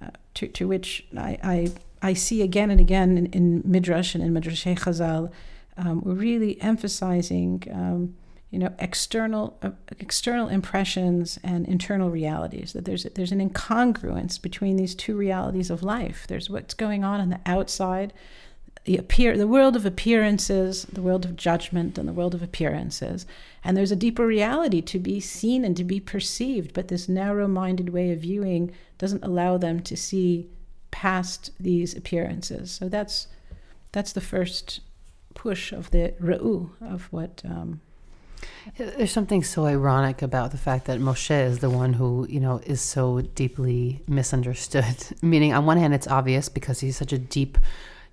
[0.00, 4.22] uh, to, to which I, I, I see again and again in, in Midrash and
[4.22, 5.30] in Midrash Chazal,
[5.78, 8.16] um, we're really emphasizing um,
[8.50, 14.76] you know external uh, external impressions and internal realities that there's there's an incongruence between
[14.76, 16.26] these two realities of life.
[16.28, 18.12] There's what's going on on the outside
[18.84, 23.26] the appear the world of appearances the world of judgment and the world of appearances.
[23.64, 27.88] And there's a deeper reality to be seen and to be perceived but this narrow-minded
[27.88, 30.48] way of viewing doesn't allow them to see
[30.92, 32.70] past these appearances.
[32.70, 33.26] So that's
[33.90, 34.80] that's the first
[35.34, 37.80] push of the ra'u of what um,
[38.76, 42.60] there's something so ironic about the fact that Moshe is the one who, you know,
[42.66, 44.96] is so deeply misunderstood.
[45.22, 47.58] Meaning, on one hand, it's obvious because he's such a deep,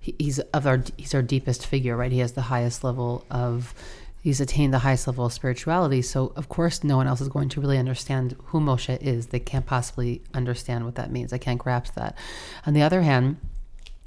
[0.00, 2.12] he's of our, he's our deepest figure, right?
[2.12, 3.74] He has the highest level of,
[4.22, 6.02] he's attained the highest level of spirituality.
[6.02, 9.28] So, of course, no one else is going to really understand who Moshe is.
[9.28, 11.30] They can't possibly understand what that means.
[11.30, 12.16] They can't grasp that.
[12.66, 13.38] On the other hand,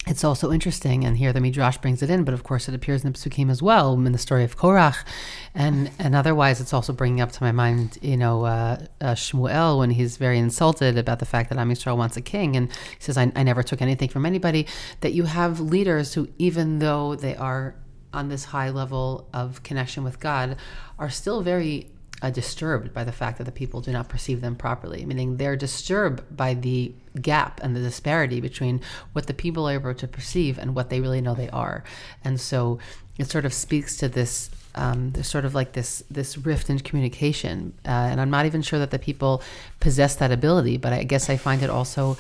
[0.10, 3.04] it's also interesting, and here the Midrash brings it in, but of course it appears
[3.04, 5.06] in the Psukim as well, in the story of Korach,
[5.54, 9.80] and and otherwise it's also bringing up to my mind, you know, uh, uh, Shmuel
[9.80, 13.00] when he's very insulted about the fact that Am Yisrael wants a king, and he
[13.00, 14.68] says, I, I never took anything from anybody.
[15.02, 17.76] That you have leaders who, even though they are
[18.14, 20.58] on this high level of connection with God,
[20.98, 24.56] are still very uh, disturbed by the fact that the people do not perceive them
[24.56, 28.82] properly, meaning they're disturbed by the gap and the disparity between
[29.14, 31.84] what the people are able to perceive and what they really know they are.
[32.24, 32.80] And so
[33.18, 34.50] it sort of speaks to this.
[34.76, 38.62] Um, there's sort of like this this rift in communication, uh, and I'm not even
[38.62, 39.42] sure that the people
[39.80, 40.78] possess that ability.
[40.78, 42.16] But I guess I find it also,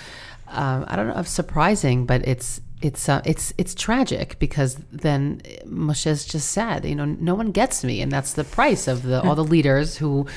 [0.47, 6.25] um, I don't know, surprising, but it's it's uh, it's it's tragic because then Moshe's
[6.25, 6.85] just sad.
[6.85, 9.97] You know, no one gets me, and that's the price of the all the leaders
[9.97, 10.27] who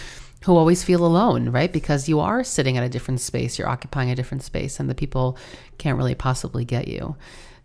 [0.44, 1.70] who always feel alone, right?
[1.70, 4.94] Because you are sitting at a different space, you're occupying a different space, and the
[4.94, 5.36] people
[5.76, 7.14] can't really possibly get you.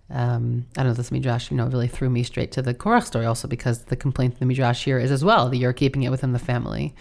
[0.09, 0.93] Um, I don't know.
[0.93, 3.95] This midrash, you know, really threw me straight to the Korach story, also because the
[3.95, 6.93] complaint of the midrash here is as well that you're keeping it within the family.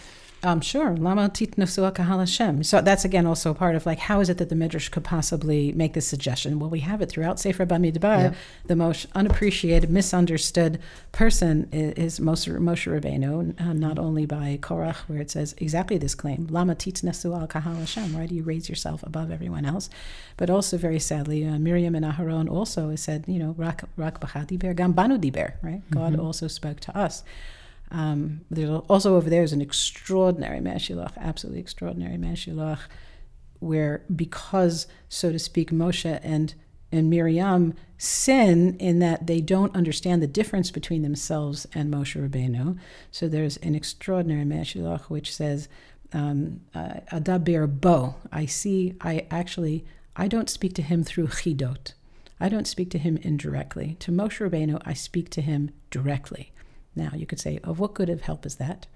[0.45, 0.95] Um, sure.
[0.97, 2.65] Lama kahal Hashem.
[2.65, 5.73] So that's again also part of like how is it that the Midrash could possibly
[5.73, 6.59] make this suggestion?
[6.59, 8.19] Well, we have it throughout Sefer Bamidbar.
[8.19, 8.35] Yeah.
[8.67, 10.79] The most unappreciated, misunderstood
[11.13, 15.97] person is, is Moshe, Moshe Rabbeinu, uh, not only by Korach, where it says exactly
[15.97, 18.13] this claim, Lama kahal Hashem.
[18.13, 19.89] Why do you raise yourself above everyone else?
[20.37, 24.77] But also very sadly, uh, Miriam and Aharon also said, you know, rak rak diber
[24.77, 25.55] gam banu diber.
[25.63, 25.83] Right?
[25.91, 25.95] Mm-hmm.
[25.95, 27.25] God also spoke to us.
[27.95, 32.81] Um, there's also over there is an extraordinary Mei Hashiloach, absolutely extraordinary Mei Hashiloach,
[33.61, 36.55] where because, so to speak, Moshe and
[36.91, 42.79] and Miriam sin in that they don't understand the difference between themselves and Moshe Rabbeinu.
[43.11, 45.69] So there's an extraordinary Mei Hashiloach which says,
[46.13, 48.15] um, bo.
[48.31, 51.95] I see, I actually, I don't speak to him through chidot.
[52.39, 53.97] I don't speak to him indirectly.
[54.01, 56.53] To Moshe Rabbeinu, I speak to him directly.
[56.97, 58.87] Now, you could say, of what good of help is that?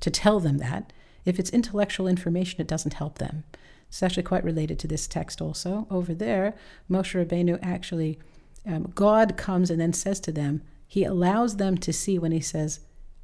[0.00, 0.92] To tell them that.
[1.24, 3.44] If it's intellectual information, it doesn't help them.
[3.88, 5.86] It's actually quite related to this text also.
[5.90, 6.54] Over there,
[6.90, 8.18] Moshe Rabbeinu actually,
[8.66, 12.40] um, God comes and then says to them, he allows them to see when he
[12.40, 12.80] says,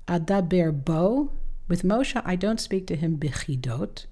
[0.09, 1.33] Adaber bo.
[1.69, 4.07] With Moshe, I don't speak to him bichidot,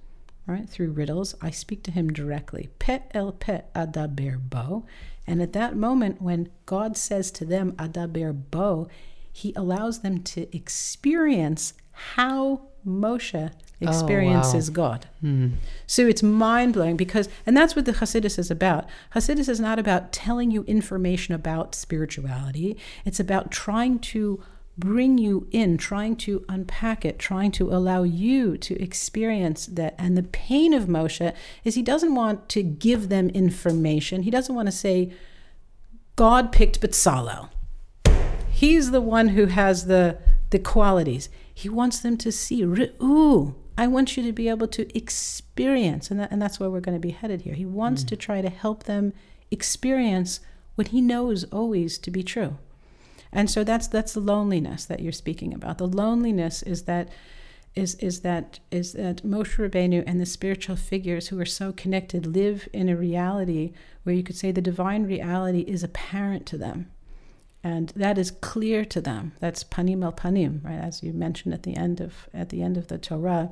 [0.45, 1.35] right, through riddles.
[1.41, 2.69] I speak to him directly.
[2.79, 4.85] Pet el pet adaber bo.
[5.27, 8.87] And at that moment, when God says to them, Adaber bo,
[9.31, 14.75] he allows them to experience how Moshe experiences oh, wow.
[14.75, 15.05] God.
[15.21, 15.47] Hmm.
[15.87, 18.85] So it's mind blowing because, and that's what the Hasidus is about.
[19.15, 24.43] Hasidus is not about telling you information about spirituality, it's about trying to
[24.77, 29.93] bring you in, trying to unpack it, trying to allow you to experience that.
[29.97, 31.33] And the pain of Moshe
[31.65, 35.11] is he doesn't want to give them information, he doesn't want to say,
[36.15, 37.49] God picked Betzalel
[38.59, 40.17] he's the one who has the
[40.49, 41.29] the qualities.
[41.53, 46.19] He wants them to see, ooh, I want you to be able to experience, and,
[46.19, 47.53] that, and that's where we're going to be headed here.
[47.53, 48.07] He wants mm.
[48.07, 49.13] to try to help them
[49.51, 50.39] experience
[50.75, 52.57] what he knows always to be true.
[53.31, 55.77] And so that's that's the loneliness that you're speaking about.
[55.77, 57.09] The loneliness is that
[57.75, 62.25] is is that is that Moshe Rabbeinu and the spiritual figures who are so connected
[62.25, 66.89] live in a reality where you could say the divine reality is apparent to them,
[67.63, 69.33] and that is clear to them.
[69.39, 70.79] That's panim el panim, right?
[70.79, 73.51] As you mentioned at the end of at the end of the Torah.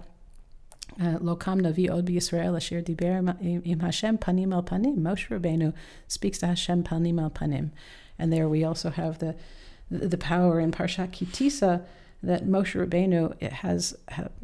[1.00, 4.98] Uh, Lokam navi od b'Yisrael asher diber im Hashem panim el panim.
[4.98, 5.74] Moshe Rabbeinu
[6.08, 7.72] speaks to Hashem panim el panim,
[8.18, 9.36] and there we also have the
[9.90, 11.84] the power in Parshat Ki Tisa
[12.24, 13.96] that Moshe Rabbeinu has,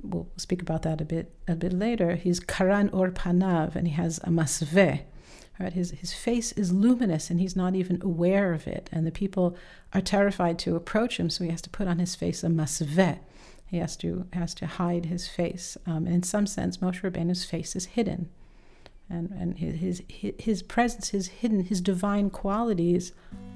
[0.02, 2.15] we'll speak about that a bit a bit later.
[2.15, 5.02] He's karan or panav, and he has a masveh.
[5.59, 5.73] Right?
[5.73, 8.89] His, his face is luminous and he's not even aware of it.
[8.91, 9.55] And the people
[9.93, 13.19] are terrified to approach him, so he has to put on his face a masveh.
[13.67, 15.77] He has to, has to hide his face.
[15.85, 18.29] Um, and in some sense, Moshe Rabbeinu's face is hidden.
[19.09, 23.11] And, and his, his, his presence, is hidden, his divine qualities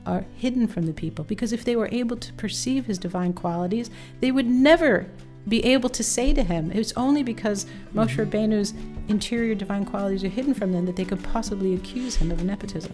[0.05, 3.89] are hidden from the people because if they were able to perceive his divine qualities,
[4.19, 5.09] they would never
[5.47, 6.71] be able to say to him.
[6.71, 8.73] It's only because Moshe Rabbeinu's
[9.07, 12.93] interior divine qualities are hidden from them that they could possibly accuse him of nepotism.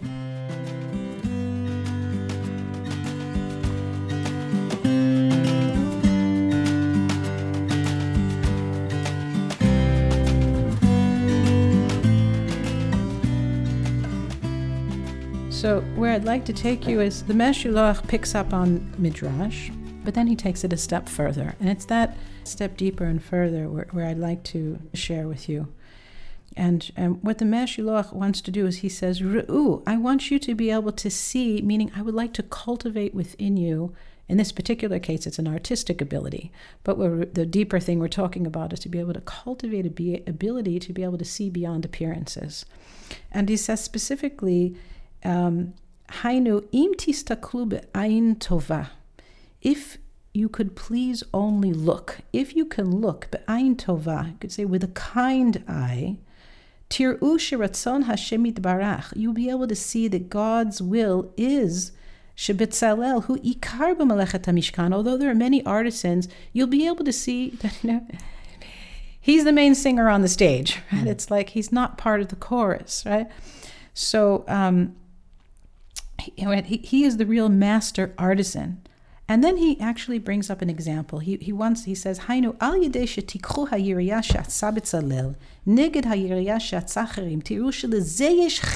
[15.64, 19.70] So, where I'd like to take you is the Mei Hashiloach picks up on Midrash,
[20.04, 21.54] but then he takes it a step further.
[21.58, 25.72] And it's that step deeper and further where, where I'd like to share with you.
[26.56, 30.30] And, and what the Mei Hashiloach wants to do is he says, Ru'u, I want
[30.30, 33.94] you to be able to see, meaning I would like to cultivate within you.
[34.28, 36.50] In this particular case, it's an artistic ability.
[36.82, 40.22] But the deeper thing we're talking about is to be able to cultivate a be-
[40.26, 42.64] ability to be able to see beyond appearances.
[43.30, 44.76] And he says specifically,
[45.24, 45.74] um,
[46.08, 46.60] tova.
[49.60, 49.98] If
[50.32, 54.84] you could please only look, if you can look be'ayin tova, you could say with
[54.84, 56.16] a kind eye,
[56.90, 61.92] tir'u shiratzon Hashemit barach, you'll be able to see that God's will is
[62.36, 64.92] Shebetzalel, who ikar b'malechet mishkan.
[64.92, 68.06] Although there are many artisans, you'll be able to see that you know
[69.20, 70.80] he's the main singer on the stage.
[70.92, 71.04] Right?
[71.04, 71.08] Mm.
[71.08, 73.28] It's like he's not part of the chorus, right?
[73.94, 74.96] So um,
[76.18, 78.83] he, he is the real master artisan.
[79.26, 81.20] And then he actually brings up an example.
[81.20, 86.04] He, he wants, he says, Hainu al yedei shetikchu hayiriyah she'atza betzalel, neged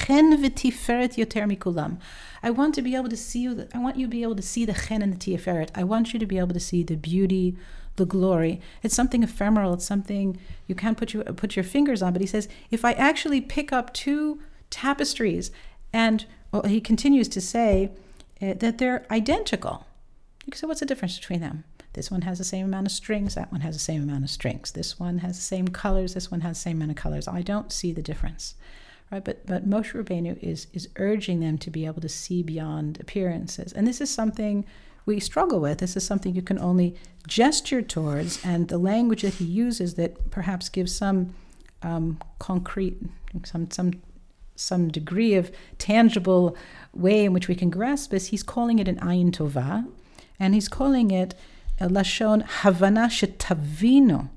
[0.05, 1.99] chen v'tiferet yoter mikulam.
[2.41, 4.41] I want to be able to see you, I want you to be able to
[4.41, 5.69] see the chen and the tiferet.
[5.75, 7.55] I want you to be able to see the beauty,
[7.97, 8.59] the glory.
[8.81, 9.73] It's something ephemeral.
[9.75, 12.13] It's something you can't put, you, put your fingers on.
[12.13, 14.39] But he says, if I actually pick up two
[14.71, 15.51] tapestries
[15.93, 17.91] and well, he continues to say
[18.41, 19.85] uh, that they're identical.
[20.55, 21.63] So, what's the difference between them?
[21.93, 24.29] This one has the same amount of strings, that one has the same amount of
[24.29, 24.71] strings.
[24.71, 27.27] This one has the same colors, this one has the same amount of colors.
[27.27, 28.55] I don't see the difference.
[29.11, 29.25] Right?
[29.25, 33.73] But, but Moshe Rabbeinu is, is urging them to be able to see beyond appearances.
[33.73, 34.65] And this is something
[35.07, 35.79] we struggle with.
[35.79, 36.95] This is something you can only
[37.27, 41.33] gesture towards, and the language that he uses that perhaps gives some
[41.81, 43.01] um, concrete,
[43.43, 43.93] some, some
[44.59, 46.55] some degree of tangible
[46.93, 49.87] way in which we can grasp this, he's calling it an ayin tova,
[50.39, 51.35] and he's calling it
[51.79, 54.29] lashon havana shetavino.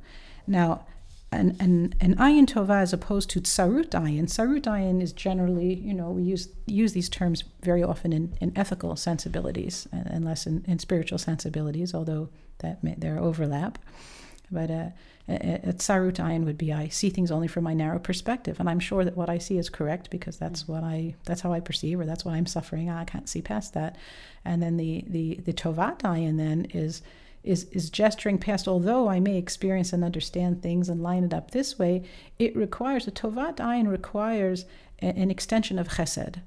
[0.47, 0.87] Now,
[1.33, 4.25] an, an, an ayin tova as opposed to tsarut ayin.
[4.25, 8.53] Tsarut ayin is generally, you know, we use use these terms very often in, in
[8.55, 13.79] ethical sensibilities uh, and less in, in spiritual sensibilities, although that may, there overlap.
[14.53, 14.91] But uh,
[15.29, 18.81] a tsarut ayin would be I see things only from my narrow perspective, and I'm
[18.81, 21.99] sure that what I see is correct because that's what I that's how I perceive
[22.01, 22.91] or that's what I'm suffering.
[22.91, 23.97] I can't see past that.
[24.45, 27.03] And then the the the tovat ayin then is
[27.43, 28.69] is is gesturing past.
[28.69, 32.03] Although I may experience and understand things and line it up this way,
[32.39, 34.65] it requires a tovat ayin requires
[35.01, 36.41] a, an extension of chesed.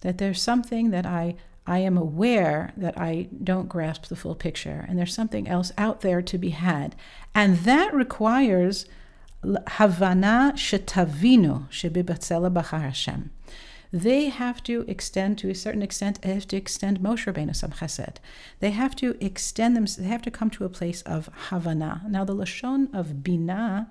[0.00, 4.84] That there's something that I I am aware that I don't grasp the full picture,
[4.88, 6.96] and there's something else out there to be had.
[7.34, 8.86] And that requires
[9.44, 11.68] Havana Shetavino
[12.70, 13.30] Hashem.
[13.92, 17.72] They have to extend to a certain extent, they have to extend Moshe Rabbeinu Sam
[17.72, 18.16] Chesed.
[18.60, 22.02] They have to extend them, they have to come to a place of Havana.
[22.08, 23.90] Now, the Lashon of Bina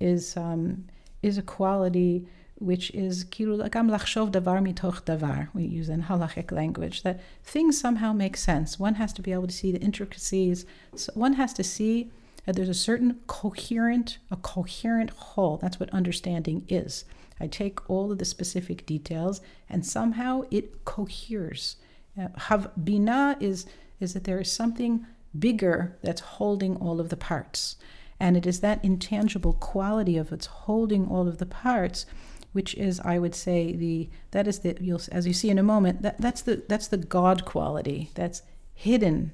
[0.00, 0.86] is, um,
[1.22, 2.26] is a quality
[2.64, 5.48] which is davar mitoch davar.
[5.52, 8.78] We use in halachic language that things somehow make sense.
[8.78, 10.64] One has to be able to see the intricacies.
[10.96, 12.10] So one has to see
[12.46, 15.56] that there's a certain coherent, a coherent whole.
[15.58, 17.04] That's what understanding is.
[17.40, 21.76] I take all of the specific details and somehow it coheres.
[22.18, 23.66] Uh, have bina is
[24.00, 25.06] is that there is something
[25.38, 27.76] bigger that's holding all of the parts.
[28.20, 32.06] And it is that intangible quality of its holding all of the parts,
[32.54, 35.62] which is, I would say, the that is the you'll as you see in a
[35.62, 38.42] moment that that's the that's the God quality that's
[38.74, 39.32] hidden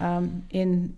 [0.00, 0.96] um, in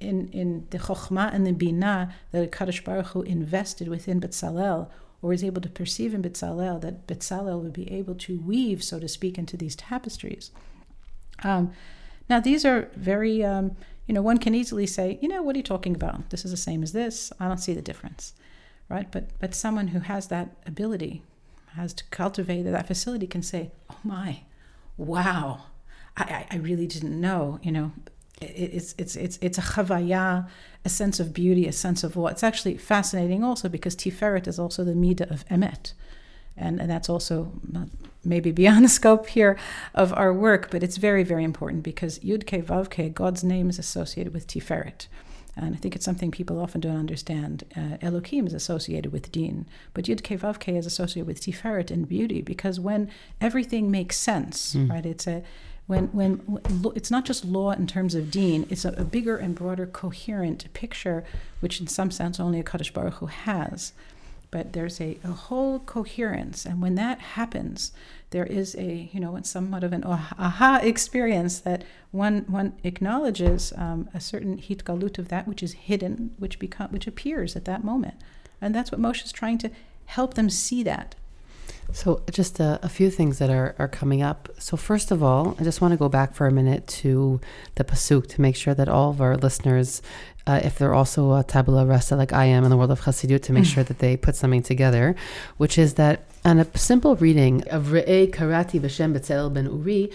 [0.00, 4.88] in in the chokhmah and the bina that Kadosh Baruch Hu invested within Betzalel,
[5.22, 8.98] or is able to perceive in Betzalel that Betzalel would be able to weave, so
[8.98, 10.50] to speak, into these tapestries.
[11.42, 11.72] Um,
[12.28, 15.58] now, these are very, um, you know, one can easily say, you know, what are
[15.58, 16.30] you talking about?
[16.30, 17.32] This is the same as this.
[17.38, 18.34] I don't see the difference,
[18.88, 19.10] right?
[19.10, 21.22] But but someone who has that ability,
[21.74, 24.40] has to cultivate that facility, can say, oh my,
[24.96, 25.64] wow,
[26.16, 27.92] I, I really didn't know, you know.
[28.40, 30.46] It's it's it's it's a chavaya,
[30.84, 32.32] a sense of beauty, a sense of what.
[32.32, 35.94] It's actually fascinating also because tiferet is also the midah of emet,
[36.54, 37.52] and, and that's also
[38.26, 39.58] maybe beyond the scope here
[39.94, 44.34] of our work, but it's very, very important because Yud-Ke Vav-Ke, God's name is associated
[44.34, 45.06] with Tiferet.
[45.56, 47.64] And I think it's something people often don't understand.
[47.74, 52.42] Uh, Elohim is associated with Din, but Yud-Ke Vav-Ke is associated with Tiferet and beauty
[52.42, 54.90] because when everything makes sense, mm.
[54.90, 55.06] right?
[55.06, 55.42] It's a
[55.86, 56.60] when when
[56.96, 60.72] it's not just law in terms of Din, it's a, a bigger and broader, coherent
[60.74, 61.24] picture,
[61.60, 63.92] which in some sense only a Kadosh Baruch Hu has
[64.50, 66.64] but there's a, a whole coherence.
[66.64, 67.92] And when that happens,
[68.30, 74.08] there is a, you know, somewhat of an aha experience that one, one acknowledges um,
[74.14, 78.14] a certain hitgalut of that which is hidden, which, become, which appears at that moment.
[78.60, 79.70] And that's what Moshe is trying to
[80.06, 81.14] help them see that.
[81.92, 84.48] So, just a, a, few things that are, are coming up.
[84.58, 87.40] So, first of all, I just want to go back for a minute to
[87.76, 90.02] the Pasuk to make sure that all of our listeners
[90.46, 93.42] uh, if they're also a tabula rasa like I am in the world of Chassidut,
[93.42, 93.74] to make mm.
[93.74, 95.16] sure that they put something together,
[95.56, 100.10] which is that on a simple reading of Re'e Karati B'Shem Betzalel Ben Uri,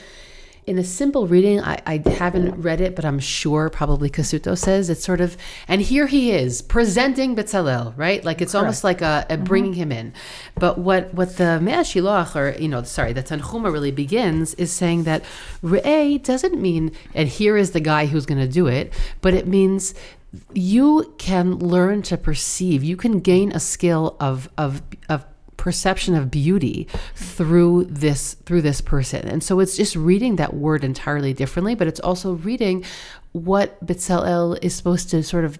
[0.68, 4.90] in a simple reading, I, I, haven't read it, but I'm sure probably Cassuto says
[4.90, 5.36] it's sort of,
[5.68, 8.24] and here he is presenting Betzalel, right?
[8.24, 8.62] Like it's Correct.
[8.62, 9.44] almost like a, a mm-hmm.
[9.44, 10.14] bringing him in.
[10.56, 14.72] But what what the Mei Hashiloach, or you know, sorry, the Tanchuma really begins is
[14.72, 15.24] saying that
[15.64, 19.48] Re'eh doesn't mean, and here is the guy who's going to do it, but it
[19.48, 19.96] means
[20.54, 22.84] you can learn to perceive.
[22.84, 25.26] You can gain a skill of of of
[25.62, 29.28] perception of beauty through this through this person.
[29.28, 32.84] And so it's just reading that word entirely differently, but it's also reading
[33.34, 35.60] what Bitzalel is supposed to sort of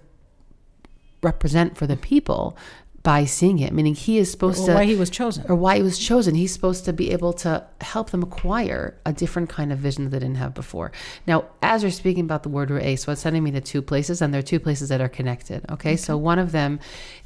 [1.22, 2.58] represent for the people
[3.04, 5.76] by seeing it, meaning he is supposed or to why he was chosen, or why
[5.78, 6.34] he was chosen.
[6.34, 10.10] He's supposed to be able to help them acquire a different kind of vision that
[10.10, 10.92] they didn't have before.
[11.28, 14.20] Now, as you're speaking about the word Re'eh, so it's sending me to two places,
[14.20, 15.64] and there are two places that are connected.
[15.70, 15.96] Okay, okay.
[15.96, 16.80] so one of them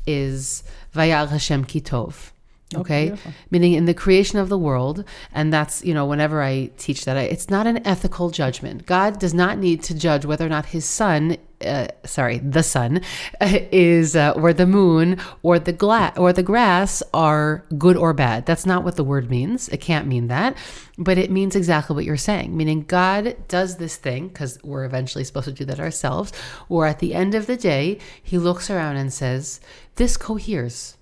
[0.05, 0.63] is
[0.93, 2.31] Vayal Hashem Kitov.
[2.73, 3.11] Oh, okay?
[3.11, 7.05] oh, meaning in the creation of the world and that's you know whenever i teach
[7.05, 8.87] that I, it's not an ethical judgment.
[8.87, 13.01] God does not need to judge whether or not his son uh, sorry the sun
[13.39, 18.13] uh, is uh, or the moon or the glass or the grass are good or
[18.13, 18.47] bad.
[18.47, 19.69] That's not what the word means.
[19.69, 20.57] It can't mean that
[20.97, 22.57] but it means exactly what you're saying.
[22.57, 26.33] Meaning god does this thing because we're eventually supposed to do that ourselves
[26.67, 29.59] or at the end of the day he looks around and says
[29.97, 30.97] this coheres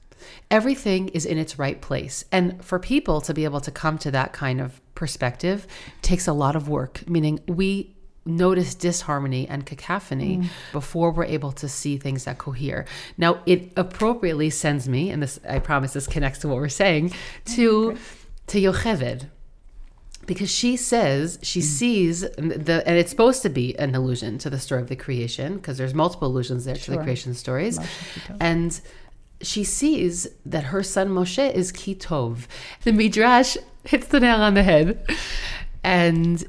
[0.51, 2.26] everything is in its right place.
[2.32, 5.67] And for people to be able to come to that kind of perspective
[6.01, 7.95] takes a lot of work, meaning we
[8.26, 10.45] notice disharmony and cacophony mm.
[10.71, 12.86] before we're able to see things that cohere.
[13.17, 17.13] Now, it appropriately sends me, and this I promise this connects to what we're saying,
[17.55, 17.97] to
[18.47, 19.30] to Yocheved.
[20.26, 21.63] Because she says she mm.
[21.63, 25.57] sees the, and it's supposed to be an allusion to the story of the creation,
[25.57, 26.93] because there's multiple allusions there sure.
[26.93, 27.78] to the creation stories,
[28.39, 28.80] and
[29.44, 32.48] she sees that her son Moshe is Kitov.
[32.84, 35.06] The Midrash hits the nail on the head
[35.84, 36.44] and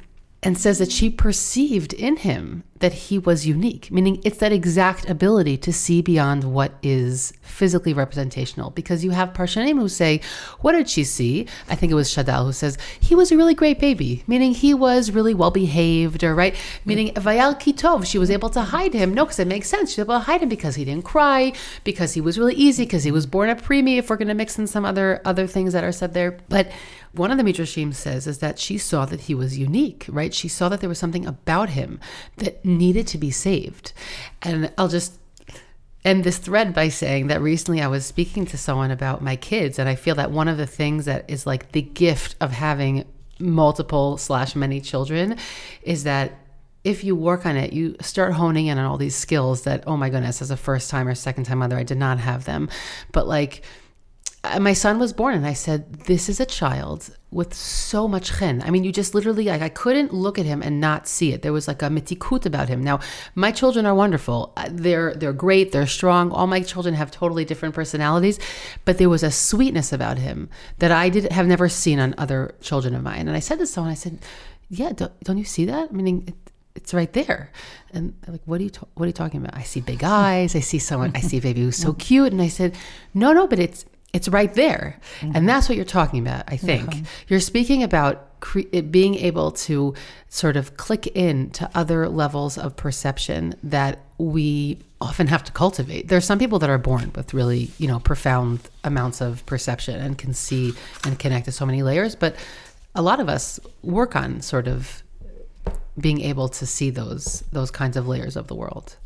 [0.45, 5.09] and says that she perceived in him that he was unique, meaning it's that exact
[5.09, 8.69] ability to see beyond what is physically representational.
[8.71, 10.21] Because you have Parshanim who say,
[10.61, 11.47] What did she see?
[11.71, 14.75] I think it was Shadal who says, He was a really great baby, meaning he
[14.75, 16.55] was really well behaved, or right?
[16.85, 19.15] Meaning Vayal Kitov, she was able to hide him.
[19.15, 19.95] No, because it makes sense.
[19.95, 22.85] She was able to hide him because he didn't cry, because he was really easy,
[22.85, 25.47] because he was born a preemie, if we're going to mix in some other other
[25.47, 26.39] things that are said there.
[26.51, 26.71] But
[27.15, 30.35] one of the Midrashim says is that she saw that he was unique, right?
[30.35, 32.01] She saw that there was something about him
[32.37, 33.93] that needed to be saved.
[34.43, 35.19] And I'll just
[36.05, 39.79] end this thread by saying that recently I was speaking to someone about my kids,
[39.79, 43.05] and I feel that one of the things that is like the gift of having
[43.39, 45.37] multiple slash many children
[45.83, 46.33] is that
[46.85, 49.97] if you work on it, you start honing in on all these skills that, oh
[49.97, 52.69] my goodness, as a first time or second time mother, I did not have them.
[53.11, 53.65] But like,
[54.61, 58.63] my son was born and I said, this is a child with so much chen.
[58.63, 61.43] I mean, you just literally, like, I couldn't look at him and not see it.
[61.43, 62.83] There was like a mitikut about him.
[62.83, 63.01] Now,
[63.35, 64.53] my children are wonderful.
[64.57, 65.73] Uh, they're, they're great.
[65.73, 66.31] They're strong.
[66.31, 68.39] All my children have totally different personalities,
[68.85, 72.55] but there was a sweetness about him that I did have never seen on other
[72.61, 73.27] children of mine.
[73.27, 74.19] And I said to someone, I said,
[74.69, 75.89] yeah, don't, don't you see that?
[75.91, 76.35] I mean, it,
[76.75, 77.51] it's right there.
[77.93, 79.57] And like, what are you, ta- what are you talking about?
[79.57, 80.55] I see big eyes.
[80.55, 82.33] I see someone, I see a baby who's so cute.
[82.33, 82.77] And I said,
[83.13, 84.99] no, no, but it's, it's right there.
[85.21, 85.33] Mm-hmm.
[85.35, 86.89] And that's what you're talking about, I think.
[86.89, 87.05] Mm-hmm.
[87.29, 88.61] You're speaking about cre-
[88.91, 89.93] being able to
[90.29, 96.07] sort of click in to other levels of perception that we often have to cultivate.
[96.09, 100.17] There's some people that are born with really, you know, profound amounts of perception and
[100.17, 100.73] can see
[101.05, 102.37] and connect to so many layers, but
[102.95, 105.03] a lot of us work on sort of
[105.99, 108.97] being able to see those those kinds of layers of the world.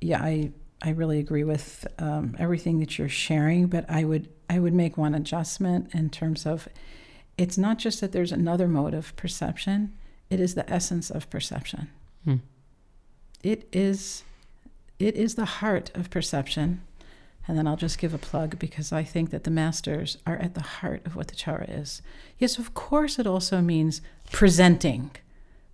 [0.00, 0.50] Yeah, I
[0.82, 4.98] I really agree with um, everything that you're sharing, but I would I would make
[4.98, 6.68] one adjustment in terms of
[7.38, 9.92] it's not just that there's another mode of perception;
[10.28, 11.88] it is the essence of perception.
[12.24, 12.36] Hmm.
[13.42, 14.24] It is
[14.98, 16.82] it is the heart of perception.
[17.48, 20.54] And then I'll just give a plug because I think that the masters are at
[20.54, 22.00] the heart of what the Torah is.
[22.38, 25.10] Yes, of course, it also means presenting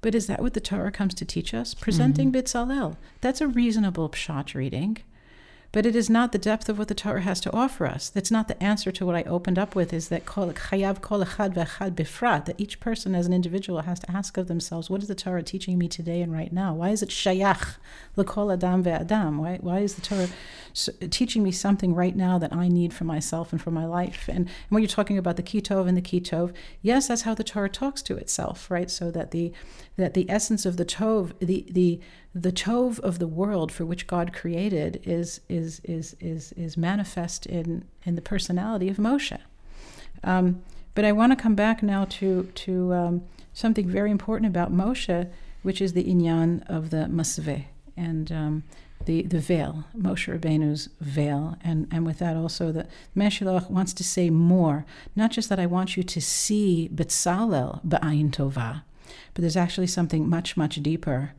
[0.00, 1.74] but is that what the Torah comes to teach us?
[1.74, 2.38] Presenting mm-hmm.
[2.38, 2.96] Bitzalel.
[3.20, 4.98] That's a reasonable pshat reading
[5.70, 8.08] but it is not the depth of what the Torah has to offer us.
[8.08, 9.92] That's not the answer to what I opened up with.
[9.92, 12.46] Is that chayav kol echad ve'echad bifrat?
[12.46, 15.42] That each person as an individual has to ask of themselves, what is the Torah
[15.42, 16.74] teaching me today and right now?
[16.74, 17.76] Why is it shayach
[18.16, 19.38] lekol adam ve'adam?
[19.38, 20.28] Why why is the Torah
[21.10, 24.24] teaching me something right now that I need for myself and for my life?
[24.28, 27.44] And, and when you're talking about the kitov and the kitov, yes, that's how the
[27.44, 28.90] Torah talks to itself, right?
[28.90, 29.52] So that the
[29.96, 32.00] that the essence of the tov, the the
[32.42, 37.46] the tov of the world for which God created is is is is is manifest
[37.46, 39.38] in in the personality of Moshe.
[40.24, 40.62] Um,
[40.94, 43.22] but I want to come back now to to um,
[43.52, 45.28] something very important about Moshe,
[45.62, 47.64] which is the inyan of the masveh
[47.96, 48.64] and um,
[49.04, 53.92] the the veil, Moshe Rabbeinu's veil, and and with that also the Mei Hashiloach wants
[53.94, 54.84] to say more,
[55.16, 58.82] not just that I want you to see Betzalel ba'ayin tova,
[59.34, 61.32] but there's actually something much much deeper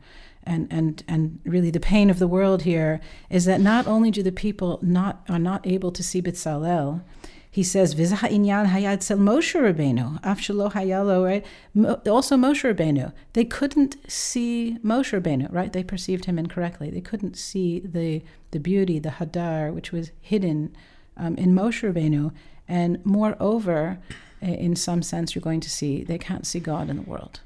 [0.44, 4.22] and and and really the pain of the world here is that not only do
[4.22, 7.02] the people not are not able to see Bitzalel,
[7.50, 12.08] he says inyan hayad sel Moshe Rabbeinu afshalo hayalo right.
[12.08, 15.72] Also Moshe Rabbeinu, they couldn't see Moshe Rabbeinu right.
[15.72, 16.90] They perceived him incorrectly.
[16.90, 18.22] They couldn't see the
[18.52, 20.74] the beauty, the hadar, which was hidden
[21.16, 22.32] um, in Moshe Rabbeinu,
[22.68, 23.98] and moreover,
[24.40, 27.40] in some sense, you're going to see they can't see God in the world.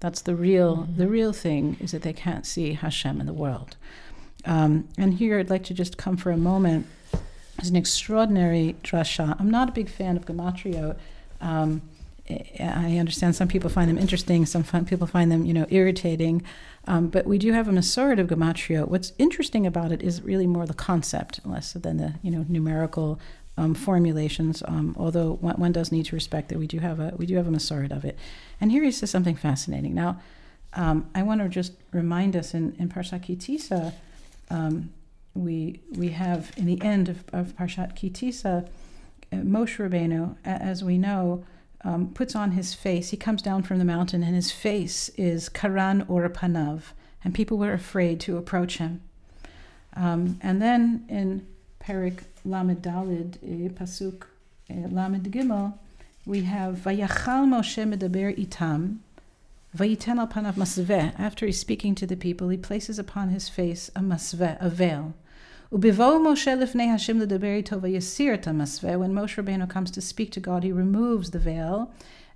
[0.00, 0.96] That's the real mm-hmm.
[0.96, 3.76] the real thing is that they can't see Hashem in the world.
[4.44, 6.86] Um, and here I'd like to just come for a moment.
[7.58, 9.36] It's an extraordinary drasha.
[9.38, 10.98] I'm not a big fan of gematriot.
[11.40, 11.82] Um,
[12.28, 16.42] I understand some people find them interesting, some people find them, you know, irritating.
[16.86, 18.88] Um, but we do have a Masoret of Gematria.
[18.88, 23.20] What's interesting about it is really more the concept, less than the, you know, numerical
[23.56, 24.62] um, formulations.
[24.66, 27.36] Um, although one, one, does need to respect that we do have a we do
[27.36, 28.18] have a Masoret of it.
[28.64, 29.94] And here he says something fascinating.
[29.94, 30.22] Now,
[30.72, 33.92] um, I want to just remind us in in Parshat Ki Tisa,
[34.48, 34.88] um,
[35.34, 38.66] we we have in the end of, of Parshat Ki Tisa,
[39.30, 41.44] uh, Moshe Rabbeinu, as we know.
[41.82, 43.10] Um, puts on his face.
[43.10, 47.58] He comes down from the mountain, and his face is Karan or Panav, and people
[47.58, 49.02] were afraid to approach him.
[49.92, 51.46] Um, and then in
[51.80, 53.36] Perik Lamed Dalid,
[53.74, 54.22] Pasuk
[54.70, 55.74] Lamed Gimel,
[56.26, 58.98] we have Vayachal Moshe medaber itam,
[59.76, 61.18] Vayiten al panav masveh.
[61.18, 65.14] After he's speaking to the people, he places upon his face a masveh, a veil.
[65.72, 68.98] Ubivo Moshe lifnei Hashem ledaber ito vayasir et masveh.
[68.98, 71.92] When Moshe Rabbeinu comes to speak to God, he removes the veil.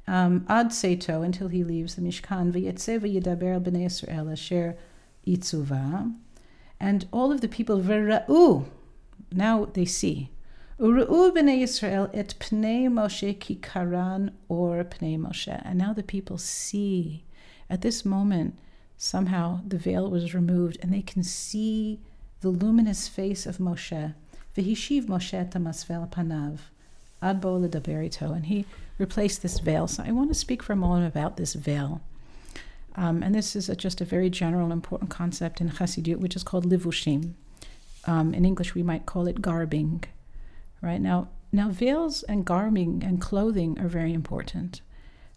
[0.07, 2.53] Um, ad seito until he leaves the Mishkan.
[2.53, 4.77] Vayetze vayidaber b'nei Yisrael asher
[5.27, 6.15] itzuva.
[6.81, 8.67] And all of the people vera'u
[9.33, 10.31] now they see.
[10.81, 15.61] Uru'u b'nei Yisrael et pnei Moshe ki karan or pnei Moshe.
[15.65, 17.25] And now the people see.
[17.69, 18.57] At this moment,
[18.97, 21.99] somehow the veil was removed and they can see
[22.43, 24.15] the luminous face of Moshe.
[24.57, 26.59] V'hishiv Moshe tamasvel panav.
[27.21, 28.33] Ad bo ledaberito.
[28.33, 28.65] And he
[28.99, 29.89] replaced this veil.
[29.89, 32.03] So I want to speak for a moment about this veil.
[32.95, 36.45] Um, and this is a, just a very general important concept in Chassidut, which is
[36.45, 37.35] called livushim
[38.07, 40.05] Um, in English, we might call it garbing.
[40.81, 44.83] Right now, now veils and garbing and clothing are very important.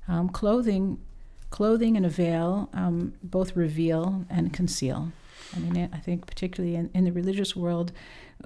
[0.08, 1.00] Um, clothing,
[1.50, 5.12] clothing and a veil um, both reveal and conceal.
[5.56, 7.92] I mean, I think particularly in, in the religious world,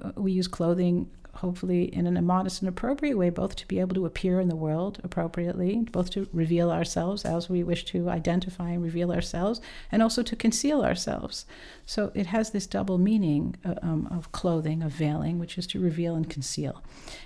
[0.02, 3.94] uh, we use clothing hopefully in an modest and appropriate way, both to be able
[3.94, 8.70] to appear in the world appropriately, both to reveal ourselves as we wish to identify
[8.70, 9.60] and reveal ourselves,
[9.92, 11.46] and also to conceal ourselves.
[11.84, 15.80] So it has this double meaning uh, um, of clothing, of veiling, which is to
[15.80, 16.82] reveal and conceal.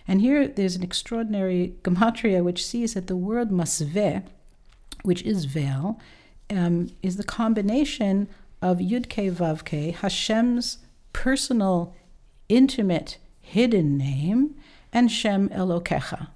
[0.06, 4.22] And here there's an extraordinary gematria which sees that the word masveh,
[5.02, 6.00] which is veil,
[6.50, 8.28] um, is the combination
[8.60, 10.78] of Yudke Vavke, Hashem's
[11.12, 11.94] personal,
[12.48, 13.18] intimate
[13.50, 14.54] hidden name,
[14.92, 16.28] and Shem Elokecha.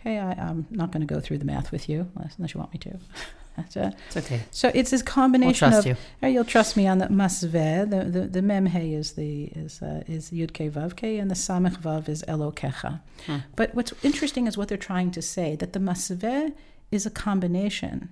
[0.00, 2.72] Okay, I, am not going to go through the math with you unless you want
[2.72, 2.98] me to.
[3.56, 4.42] That's a, it's okay.
[4.50, 5.86] So it's this combination we'll of.
[5.86, 5.96] You.
[6.22, 7.88] Uh, you'll trust me on the masveh.
[7.88, 11.34] The the, the memhe is the is uh, is yud ke vav ke, and the
[11.34, 13.00] samech vav is elokecha.
[13.26, 13.38] Hmm.
[13.54, 16.52] But what's interesting is what they're trying to say that the masveh
[16.90, 18.10] is a combination,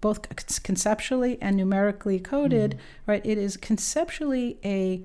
[0.00, 0.28] both
[0.64, 2.72] conceptually and numerically coded.
[2.72, 2.78] Mm.
[3.06, 5.02] Right, it is conceptually a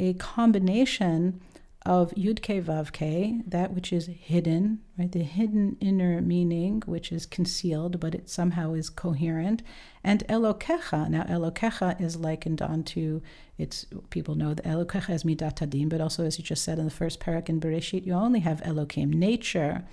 [0.00, 1.40] a combination
[1.86, 5.10] of Yud Ke Vav Ke, that which is hidden, right?
[5.10, 9.62] The hidden inner meaning, which is concealed, but it somehow is coherent,
[10.04, 11.08] and Elokecha.
[11.08, 13.22] Now, Elokecha is likened onto
[13.56, 16.84] it's people know that Elokecha is midat hadin, but also as you just said in
[16.84, 19.84] the first parak in Bereshit, you only have Elokim, nature.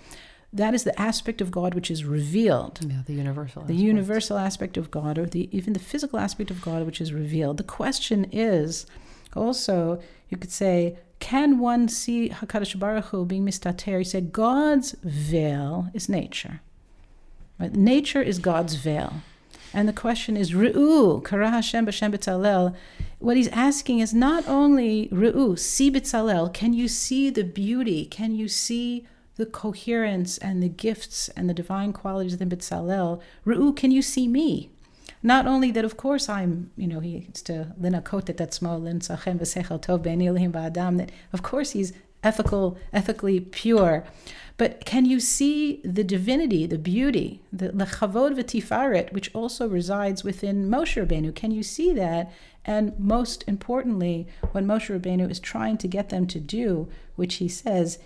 [0.53, 2.79] That is the aspect of God which is revealed.
[2.81, 3.63] Yeah, the universal.
[3.63, 7.11] The universal aspect of God, or the even the physical aspect of God which is
[7.11, 7.57] revealed.
[7.57, 8.85] The question is
[9.35, 10.97] also, you could say,
[11.27, 13.97] can one see Hakadosh Baruch Hu being mistater?
[13.97, 16.61] He said, God's veil is nature.
[17.59, 17.73] Right?
[17.73, 19.11] Nature is God's veil.
[19.73, 22.73] And the question is, Ru'u, Kara Hashem b'Shem b'tzalel.
[23.19, 28.05] What he's asking is not only Ru'u, see b'tzalel, can you see the beauty?
[28.05, 29.05] Can you see
[29.35, 33.19] the coherence and the gifts and the divine qualities of the b'tzalel?
[33.45, 34.69] Ru'u, can you see me?
[35.27, 39.01] Not only that, of course, I'm, you know, he's to lina kotet that small lin
[39.01, 41.91] sachem v'sechel tov be'enilhim ba'adam, that of course he's
[42.23, 44.05] ethical, ethically pure.
[44.55, 50.69] But can you see the divinity, the beauty, the lechavod v'tifaret, which also resides within
[50.69, 51.35] Moshe Rabbeinu?
[51.35, 52.31] Can you see that?
[52.63, 57.49] And most importantly, what Moshe Rabbeinu is trying to get them to do, which he
[57.49, 57.99] says,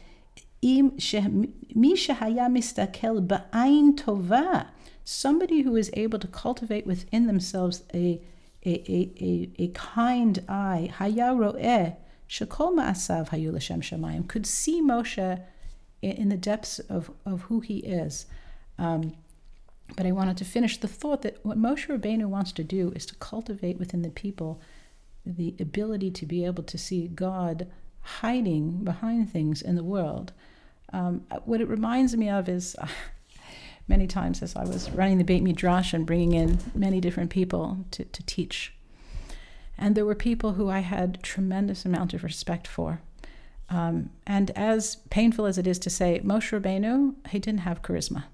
[0.62, 4.68] mi shehaya mistakel ba'ain tova
[5.04, 8.22] somebody who is able to cultivate within themselves a,
[8.66, 11.96] a, a, a, a kind eye, haya ro'eh,
[12.30, 15.42] shekol ma'asav hayu l'shem shamayim, could see Moshe
[16.02, 18.26] in, in, the depths of, of who he is.
[18.78, 19.14] Um,
[19.96, 23.06] but I wanted to finish the thought that what Moshe Rabbeinu wants to do is
[23.08, 24.62] to cultivate within the people
[25.26, 27.68] the ability to be able to see God
[28.02, 30.32] hiding behind things in the world.
[30.94, 32.76] Um, what it reminds me of is
[33.88, 37.86] many times as I was running the Beit Midrash and bringing in many different people
[37.92, 38.74] to, to teach.
[39.78, 43.02] And there were people who I had tremendous amount of respect for.
[43.70, 48.26] Um, and as painful as it is to say, Moshe Rabbeinu, he didn't have charisma.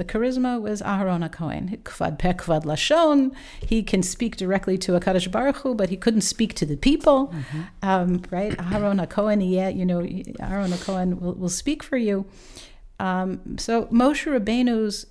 [0.00, 1.76] The charisma was Aharon HaKohen.
[1.82, 3.34] Kvad peh, kvad lashon.
[3.60, 7.28] He can speak directly to HaKadosh Baruch Hu, but he couldn't speak to the people.
[7.28, 7.60] Mm-hmm.
[7.82, 8.52] Um, right?
[8.56, 12.24] Aharon HaKohen, yeah, you know, Aharon HaKohen will, will speak for you.
[12.98, 15.04] Um, so Moshe Rabbeinu's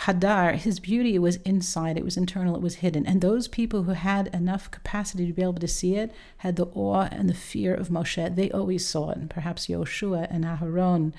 [0.00, 3.06] Hadar, his beauty was inside, it was internal, it was hidden.
[3.06, 6.66] And those people who had enough capacity to be able to see it had the
[6.74, 8.34] awe and the fear of Moshe.
[8.34, 11.12] They always saw it, and perhaps Yoshua and Aharon.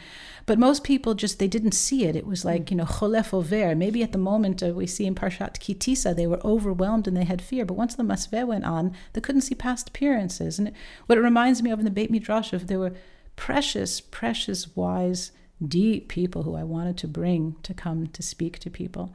[0.46, 2.18] But most people just, they didn't see it.
[2.18, 3.76] It was like, you know, cholef over.
[3.76, 7.16] Maybe at the moment uh, we see in Parshat Ki Tisa, they were overwhelmed and
[7.16, 7.64] they had fear.
[7.64, 10.60] But once the Masveh went on, they couldn't see past appearances.
[10.60, 10.74] And
[11.06, 12.94] what it reminds me of in the Beit Midrash, of there were
[13.38, 15.32] precious, precious, wise
[15.66, 19.14] deep people who I wanted to bring to come to speak to people.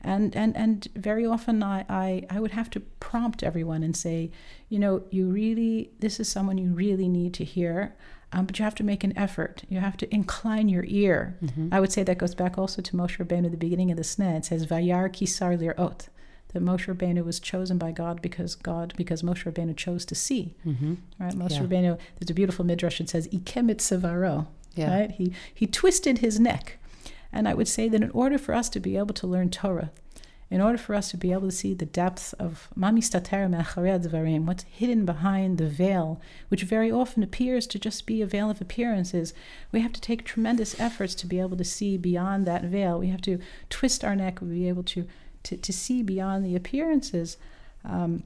[0.00, 4.30] And, and, and very often I, I, I would have to prompt everyone and say,
[4.68, 7.96] you know, you really, this is someone you really need to hear.
[8.30, 9.62] Um, but you have to make an effort.
[9.70, 11.38] You have to incline your ear.
[11.42, 11.68] Mm-hmm.
[11.72, 14.02] I would say that goes back also to Moshe Rabbeinu at the beginning of the
[14.02, 14.36] Sneh.
[14.36, 16.08] It says, Vayar kisar lirot,
[16.52, 20.54] that Moshe Rabbeinu was chosen by God because God, because Moshe Rabbeinu chose to see.
[20.66, 20.94] Mm-hmm.
[21.18, 21.34] Right?
[21.34, 21.60] Moshe yeah.
[21.60, 24.46] Rabbeinu, there's a beautiful midrash that says, Ikemit sevaro,
[24.78, 25.00] yeah.
[25.00, 25.10] Right?
[25.10, 26.78] He he twisted his neck.
[27.32, 29.90] And I would say that in order for us to be able to learn Torah,
[30.50, 34.62] in order for us to be able to see the depth of mami dvarim, what's
[34.64, 39.34] hidden behind the veil, which very often appears to just be a veil of appearances,
[39.72, 42.98] we have to take tremendous efforts to be able to see beyond that veil.
[42.98, 45.06] We have to twist our neck, we be able to,
[45.42, 47.36] to, to see beyond the appearances.
[47.84, 48.22] Um,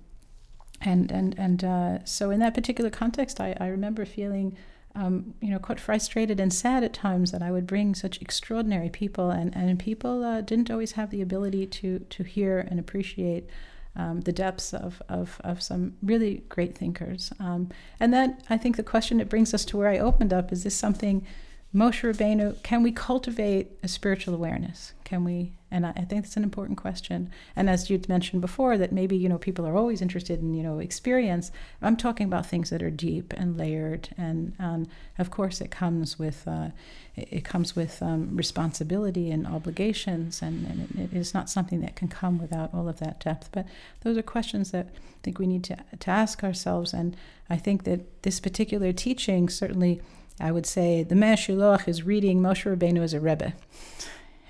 [0.80, 4.56] and and and uh, so in that particular context, I, I remember feeling.
[4.94, 8.90] Um, you know, quite frustrated and sad at times that I would bring such extraordinary
[8.90, 13.48] people, and and people uh, didn't always have the ability to to hear and appreciate
[13.96, 17.32] um, the depths of, of of some really great thinkers.
[17.40, 20.52] Um, and then I think the question it brings us to where I opened up
[20.52, 21.26] is this something
[21.74, 24.92] Moshe Rabbeinu, can we cultivate a spiritual awareness?
[25.12, 25.52] Can we?
[25.70, 27.30] And I, I think it's an important question.
[27.54, 30.62] And as you'd mentioned before, that maybe you know people are always interested in you
[30.62, 31.52] know experience.
[31.82, 34.86] I'm talking about things that are deep and layered, and um,
[35.18, 36.68] of course it comes with uh,
[37.14, 41.94] it comes with um, responsibility and obligations, and, and it, it is not something that
[41.94, 43.50] can come without all of that depth.
[43.52, 43.66] But
[44.00, 47.14] those are questions that I think we need to to ask ourselves, and
[47.50, 50.00] I think that this particular teaching certainly
[50.40, 53.52] I would say the Shiloach is reading Moshe Rabbeinu as a Rebbe.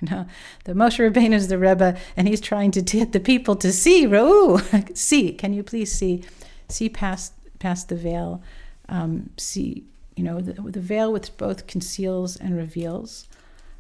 [0.10, 0.26] Know,
[0.64, 4.04] the Moshe Rabbeinu is the Rebbe, and he's trying to get the people to see,
[4.04, 6.24] Ra'u, see, can you please see,
[6.68, 8.42] see past past the veil,
[8.88, 9.84] um, see,
[10.16, 13.28] you know, the, the veil which both conceals and reveals.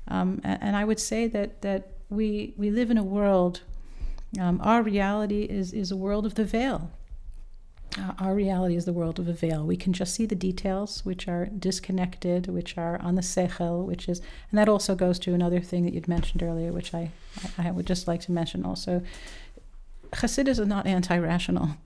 [0.06, 3.62] Um, and, and, I would say that that we we live in a world.
[4.40, 6.92] Um, our reality is is a world of the veil.
[7.98, 9.64] Uh, our reality is the world of a veil.
[9.64, 14.08] We can just see the details, which are disconnected, which are on the sechel, which
[14.08, 14.20] is,
[14.50, 17.10] and that also goes to another thing that you'd mentioned earlier, which I,
[17.58, 19.02] I would just like to mention also.
[20.12, 21.76] Hasidus are not anti-rational.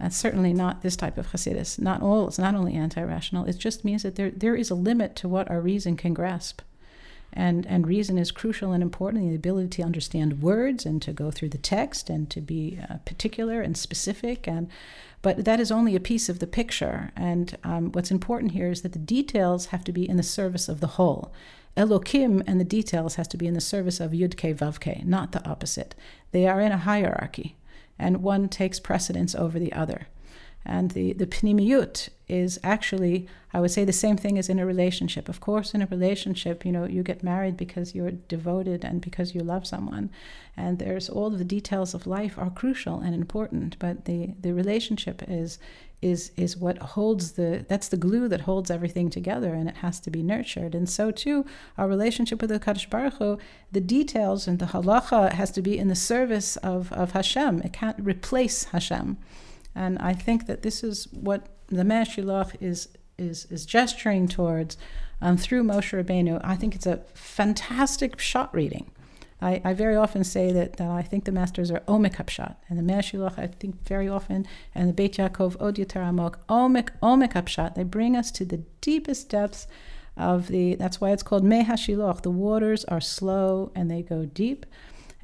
[0.00, 1.78] Uh, certainly not this type of Hasidus.
[1.78, 2.26] Not all.
[2.26, 3.44] It's not only anti-rational.
[3.44, 6.62] It just means that there there is a limit to what our reason can grasp
[7.34, 11.30] and and reason is crucial and important the ability to understand words and to go
[11.30, 14.68] through the text and to be uh, particular and specific and
[15.24, 17.10] but that is only a piece of the picture.
[17.16, 20.68] And um, what's important here is that the details have to be in the service
[20.68, 21.32] of the whole.
[21.78, 25.42] Elokim and the details has to be in the service of Yudke Vavke, not the
[25.48, 25.94] opposite.
[26.32, 27.56] They are in a hierarchy,
[27.98, 30.08] and one takes precedence over the other.
[30.66, 34.64] And the, the pnimiyut is actually, I would say, the same thing as in a
[34.64, 35.28] relationship.
[35.28, 39.34] Of course, in a relationship, you know, you get married because you're devoted and because
[39.34, 40.10] you love someone.
[40.56, 45.22] And there's all the details of life are crucial and important, but the, the relationship
[45.28, 45.58] is
[46.04, 49.98] is is what holds the that's the glue that holds everything together and it has
[49.98, 51.46] to be nurtured and so too
[51.78, 53.38] our relationship with the Kadosh Baruch Hu,
[53.72, 57.72] the details and the halacha has to be in the service of, of Hashem it
[57.72, 59.16] can't replace Hashem
[59.74, 64.76] and I think that this is what the Mei Hashiloach is, is, is gesturing towards
[65.20, 66.40] um, through Moshe Rabbeinu.
[66.44, 68.90] I think it's a fantastic shot reading.
[69.40, 72.78] I, I very often say that, that I think the masters are omek upshot, and
[72.78, 76.90] the Mei Hashiloach I think very often, and the Beit Yaakov od yoter amok omek
[77.02, 77.74] omek upshot.
[77.74, 79.66] They bring us to the deepest depths
[80.16, 80.76] of the.
[80.76, 82.22] That's why it's called Mei Hashiloach.
[82.22, 84.64] The waters are slow and they go deep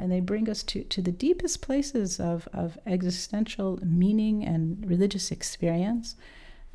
[0.00, 5.30] and they bring us to, to the deepest places of, of existential meaning and religious
[5.30, 6.16] experience,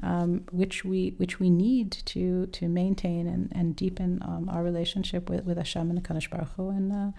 [0.04, 5.30] um, which we which we need to to maintain and, and deepen um, our relationship
[5.30, 6.70] with, with Hashem and the Kadosh Baruch Hu.
[6.70, 7.12] And uh,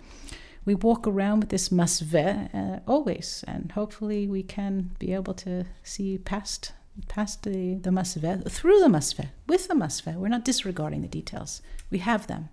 [0.64, 5.64] we walk around with this masveh uh, always, and hopefully we can be able to
[5.82, 6.72] see past
[7.09, 10.14] past the, the masveh, through the masveh, with the masveh.
[10.14, 11.61] We're not disregarding the details.
[11.90, 12.48] We have them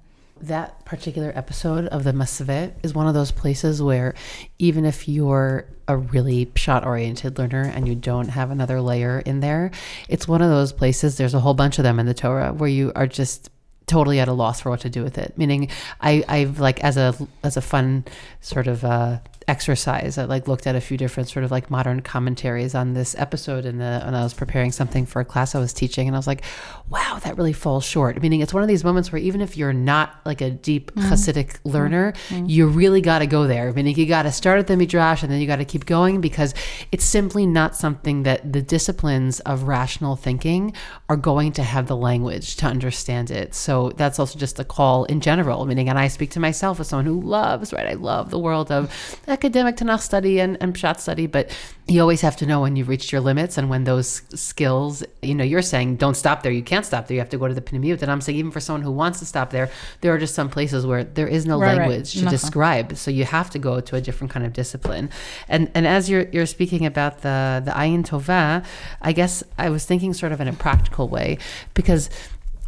[0.48, 4.14] that particular episode of the Masvet is one of those places where
[4.60, 9.40] even if you're a really shot oriented learner and you don't have another layer in
[9.40, 9.72] there,
[10.10, 12.70] it's one of those places, there's a whole bunch of them in the Torah where
[12.70, 13.50] you are just
[13.86, 15.38] totally at a loss for what to do with it.
[15.38, 15.70] Meaning
[16.02, 18.06] I, I've like as a as a fun
[18.42, 20.18] sort of uh, exercise.
[20.18, 23.66] I like looked at a few different sort of like modern commentaries on this episode
[23.66, 26.28] and when I was preparing something for a class I was teaching and I was
[26.28, 26.44] like,
[26.90, 28.22] wow, that really falls short.
[28.22, 31.12] Meaning it's one of these moments where even if you're not like a deep mm-hmm.
[31.12, 32.46] Hasidic learner, mm-hmm.
[32.46, 33.72] you really got to go there.
[33.74, 36.22] Meaning you got to start at the Midrash and then you got to keep going
[36.22, 36.54] because
[36.92, 40.74] it's simply not something that the disciplines of rational thinking
[41.10, 43.54] are going to have the language to understand it.
[43.54, 45.66] So that's also just a call in general.
[45.66, 47.88] Meaning, and I speak to myself as someone who loves, right?
[47.88, 48.92] I love the world of
[49.34, 51.50] academic Tanakh study and, and Pshat study, but
[51.88, 55.36] you always have to know when you've reached your limits and when those skills, you
[55.36, 56.52] know, you're saying don't stop there.
[56.52, 57.16] You can't stop there.
[57.16, 58.02] You have to go to the Pnimiyut.
[58.02, 59.70] And I'm saying even for someone who wants to stop there,
[60.02, 62.24] there are just some places where there is no right, language right.
[62.24, 62.96] to describe.
[62.96, 65.10] So you have to go to a different kind of discipline.
[65.50, 68.64] And and as you're you're speaking about the the Ayin Tova,
[69.02, 71.38] I guess I was thinking sort of in a practical way
[71.74, 72.10] because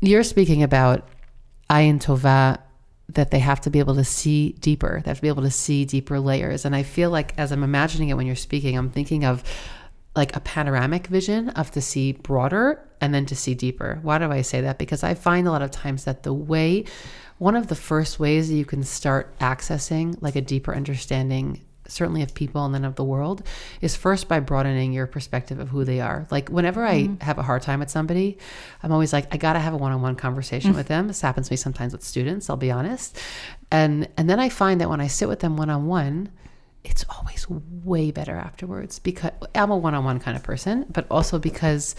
[0.02, 1.08] you're speaking about
[1.70, 2.60] Ayin Tova
[3.10, 5.02] that they have to be able to see deeper.
[5.04, 6.66] They have to be able to see deeper layers.
[6.66, 9.44] And I feel like as I'm imagining it when you're speaking, I'm thinking of
[10.16, 14.00] like a panoramic vision of to see broader and then to see deeper.
[14.02, 14.78] Why do I say that?
[14.78, 16.86] Because I find a lot of times that the way,
[17.38, 22.22] one of the first ways that you can start accessing like a deeper understanding certainly
[22.22, 23.44] of people and then of the world
[23.82, 27.22] is first by broadening your perspective of who they are like whenever mm-hmm.
[27.22, 28.38] i have a hard time with somebody
[28.84, 30.78] i'm always like i gotta have a one-on-one conversation mm-hmm.
[30.78, 33.20] with them this happens to me sometimes with students i'll be honest
[33.72, 36.30] and and then i find that when i sit with them one-on-one
[36.84, 41.96] it's always way better afterwards because i'm a one-on-one kind of person but also because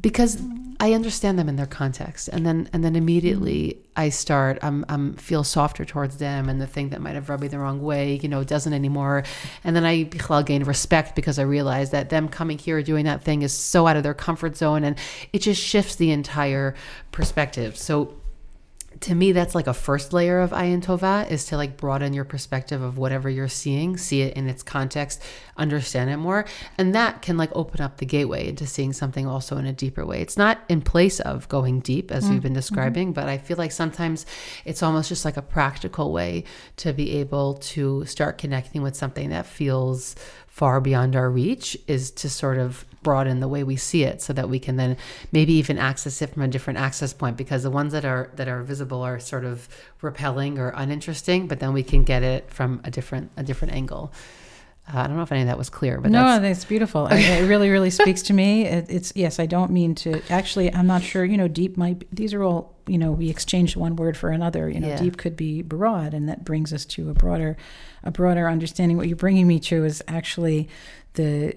[0.00, 0.40] because
[0.82, 3.82] I understand them in their context, and then and then immediately mm.
[3.96, 7.42] I start I'm I'm feel softer towards them, and the thing that might have rubbed
[7.42, 9.24] me the wrong way, you know, doesn't anymore,
[9.62, 13.42] and then I gain respect because I realize that them coming here doing that thing
[13.42, 14.96] is so out of their comfort zone, and
[15.32, 16.74] it just shifts the entire
[17.12, 17.76] perspective.
[17.76, 18.19] So
[19.00, 22.24] to me that's like a first layer of ayin tova is to like broaden your
[22.24, 25.22] perspective of whatever you're seeing see it in its context
[25.56, 26.44] understand it more
[26.76, 30.04] and that can like open up the gateway into seeing something also in a deeper
[30.04, 32.34] way it's not in place of going deep as mm-hmm.
[32.34, 33.14] we've been describing mm-hmm.
[33.14, 34.26] but i feel like sometimes
[34.64, 36.44] it's almost just like a practical way
[36.76, 40.14] to be able to start connecting with something that feels
[40.50, 44.32] far beyond our reach is to sort of broaden the way we see it so
[44.32, 44.96] that we can then
[45.32, 48.48] maybe even access it from a different access point because the ones that are that
[48.48, 49.68] are visible are sort of
[50.02, 54.12] repelling or uninteresting but then we can get it from a different a different angle
[54.88, 57.06] uh, I don't know if any of that was clear, but no, that's, that's beautiful.
[57.10, 58.64] it really, really speaks to me.
[58.66, 60.22] It, it's yes, I don't mean to.
[60.30, 61.24] Actually, I'm not sure.
[61.24, 62.00] You know, deep might.
[62.00, 62.74] Be, these are all.
[62.86, 64.68] You know, we exchange one word for another.
[64.68, 64.96] You know, yeah.
[64.96, 67.56] deep could be broad, and that brings us to a broader,
[68.02, 68.96] a broader understanding.
[68.96, 70.68] What you're bringing me to is actually
[71.14, 71.56] the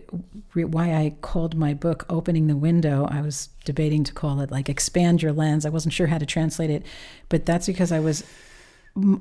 [0.54, 4.70] why I called my book "Opening the Window." I was debating to call it like
[4.70, 6.86] "Expand Your Lens." I wasn't sure how to translate it,
[7.30, 8.24] but that's because I was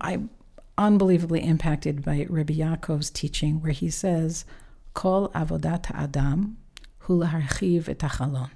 [0.00, 0.20] I
[0.78, 4.44] unbelievably impacted by Rabbi Yaakov's teaching, where he says,
[4.94, 6.56] "Kol avodat adam
[7.08, 8.50] et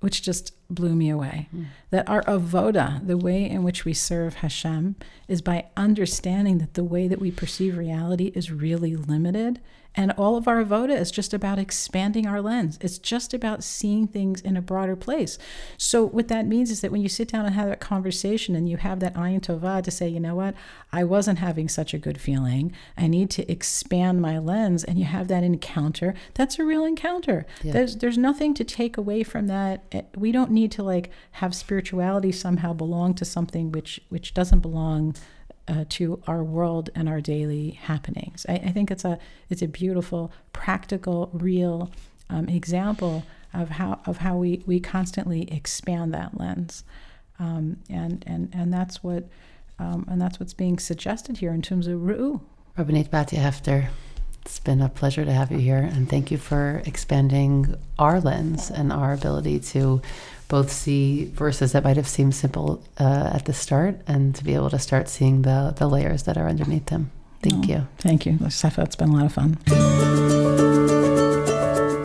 [0.00, 1.48] which just blew me away.
[1.54, 1.66] Mm.
[1.90, 4.96] That our avoda, the way in which we serve Hashem,
[5.28, 9.60] is by understanding that the way that we perceive reality is really limited
[9.94, 12.78] and all of our avoda is just about expanding our lens.
[12.80, 15.38] It's just about seeing things in a broader place.
[15.76, 18.68] So what that means is that when you sit down and have that conversation and
[18.68, 20.54] you have that ayin tova to say, you know what,
[20.92, 22.72] I wasn't having such a good feeling.
[22.96, 26.14] I need to expand my lens, and you have that encounter.
[26.34, 27.46] That's a real encounter.
[27.62, 27.72] Yeah.
[27.72, 29.84] There's there's nothing to take away from that.
[29.92, 34.60] Eh, we don't need to like have spirituality somehow belong to something which which doesn't
[34.60, 35.14] belong
[35.72, 38.44] uh, to our world and our daily happenings.
[38.48, 39.18] I, I, think it's a
[39.48, 41.90] it's a beautiful, practical, real
[42.28, 46.84] um, example of how of how we, we constantly expand that lens,
[47.38, 49.28] um, and and and that's what
[49.78, 52.42] um, and that's what's being suggested here in terms of ru'u.
[52.76, 53.88] Rabbanit Batya Hefter,
[54.44, 58.70] it's been a pleasure to have you here, and thank you for expanding our lens
[58.70, 60.02] and our ability to
[60.48, 64.54] both see verses that might have seemed simple uh, at the start and to be
[64.54, 67.10] able to start seeing the, the layers that are underneath them.
[67.40, 67.88] Thank oh, you.
[67.98, 68.82] Thank you, Safa.
[68.82, 71.11] It's been a lot of fun.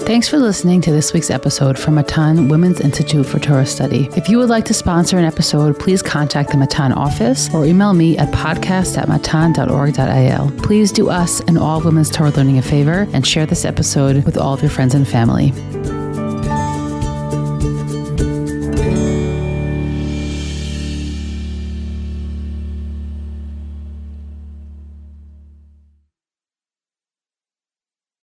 [0.07, 4.07] Thanks for listening to this week's episode from Matan Women's Institute for Torah Study.
[4.15, 7.91] If you would like to sponsor an episode, please contact the Matan office or email
[7.91, 10.51] me at podcast at matan.org.il.
[10.63, 14.37] Please do us and all women's Torah learning a favor and share this episode with
[14.37, 15.51] all of your friends and family.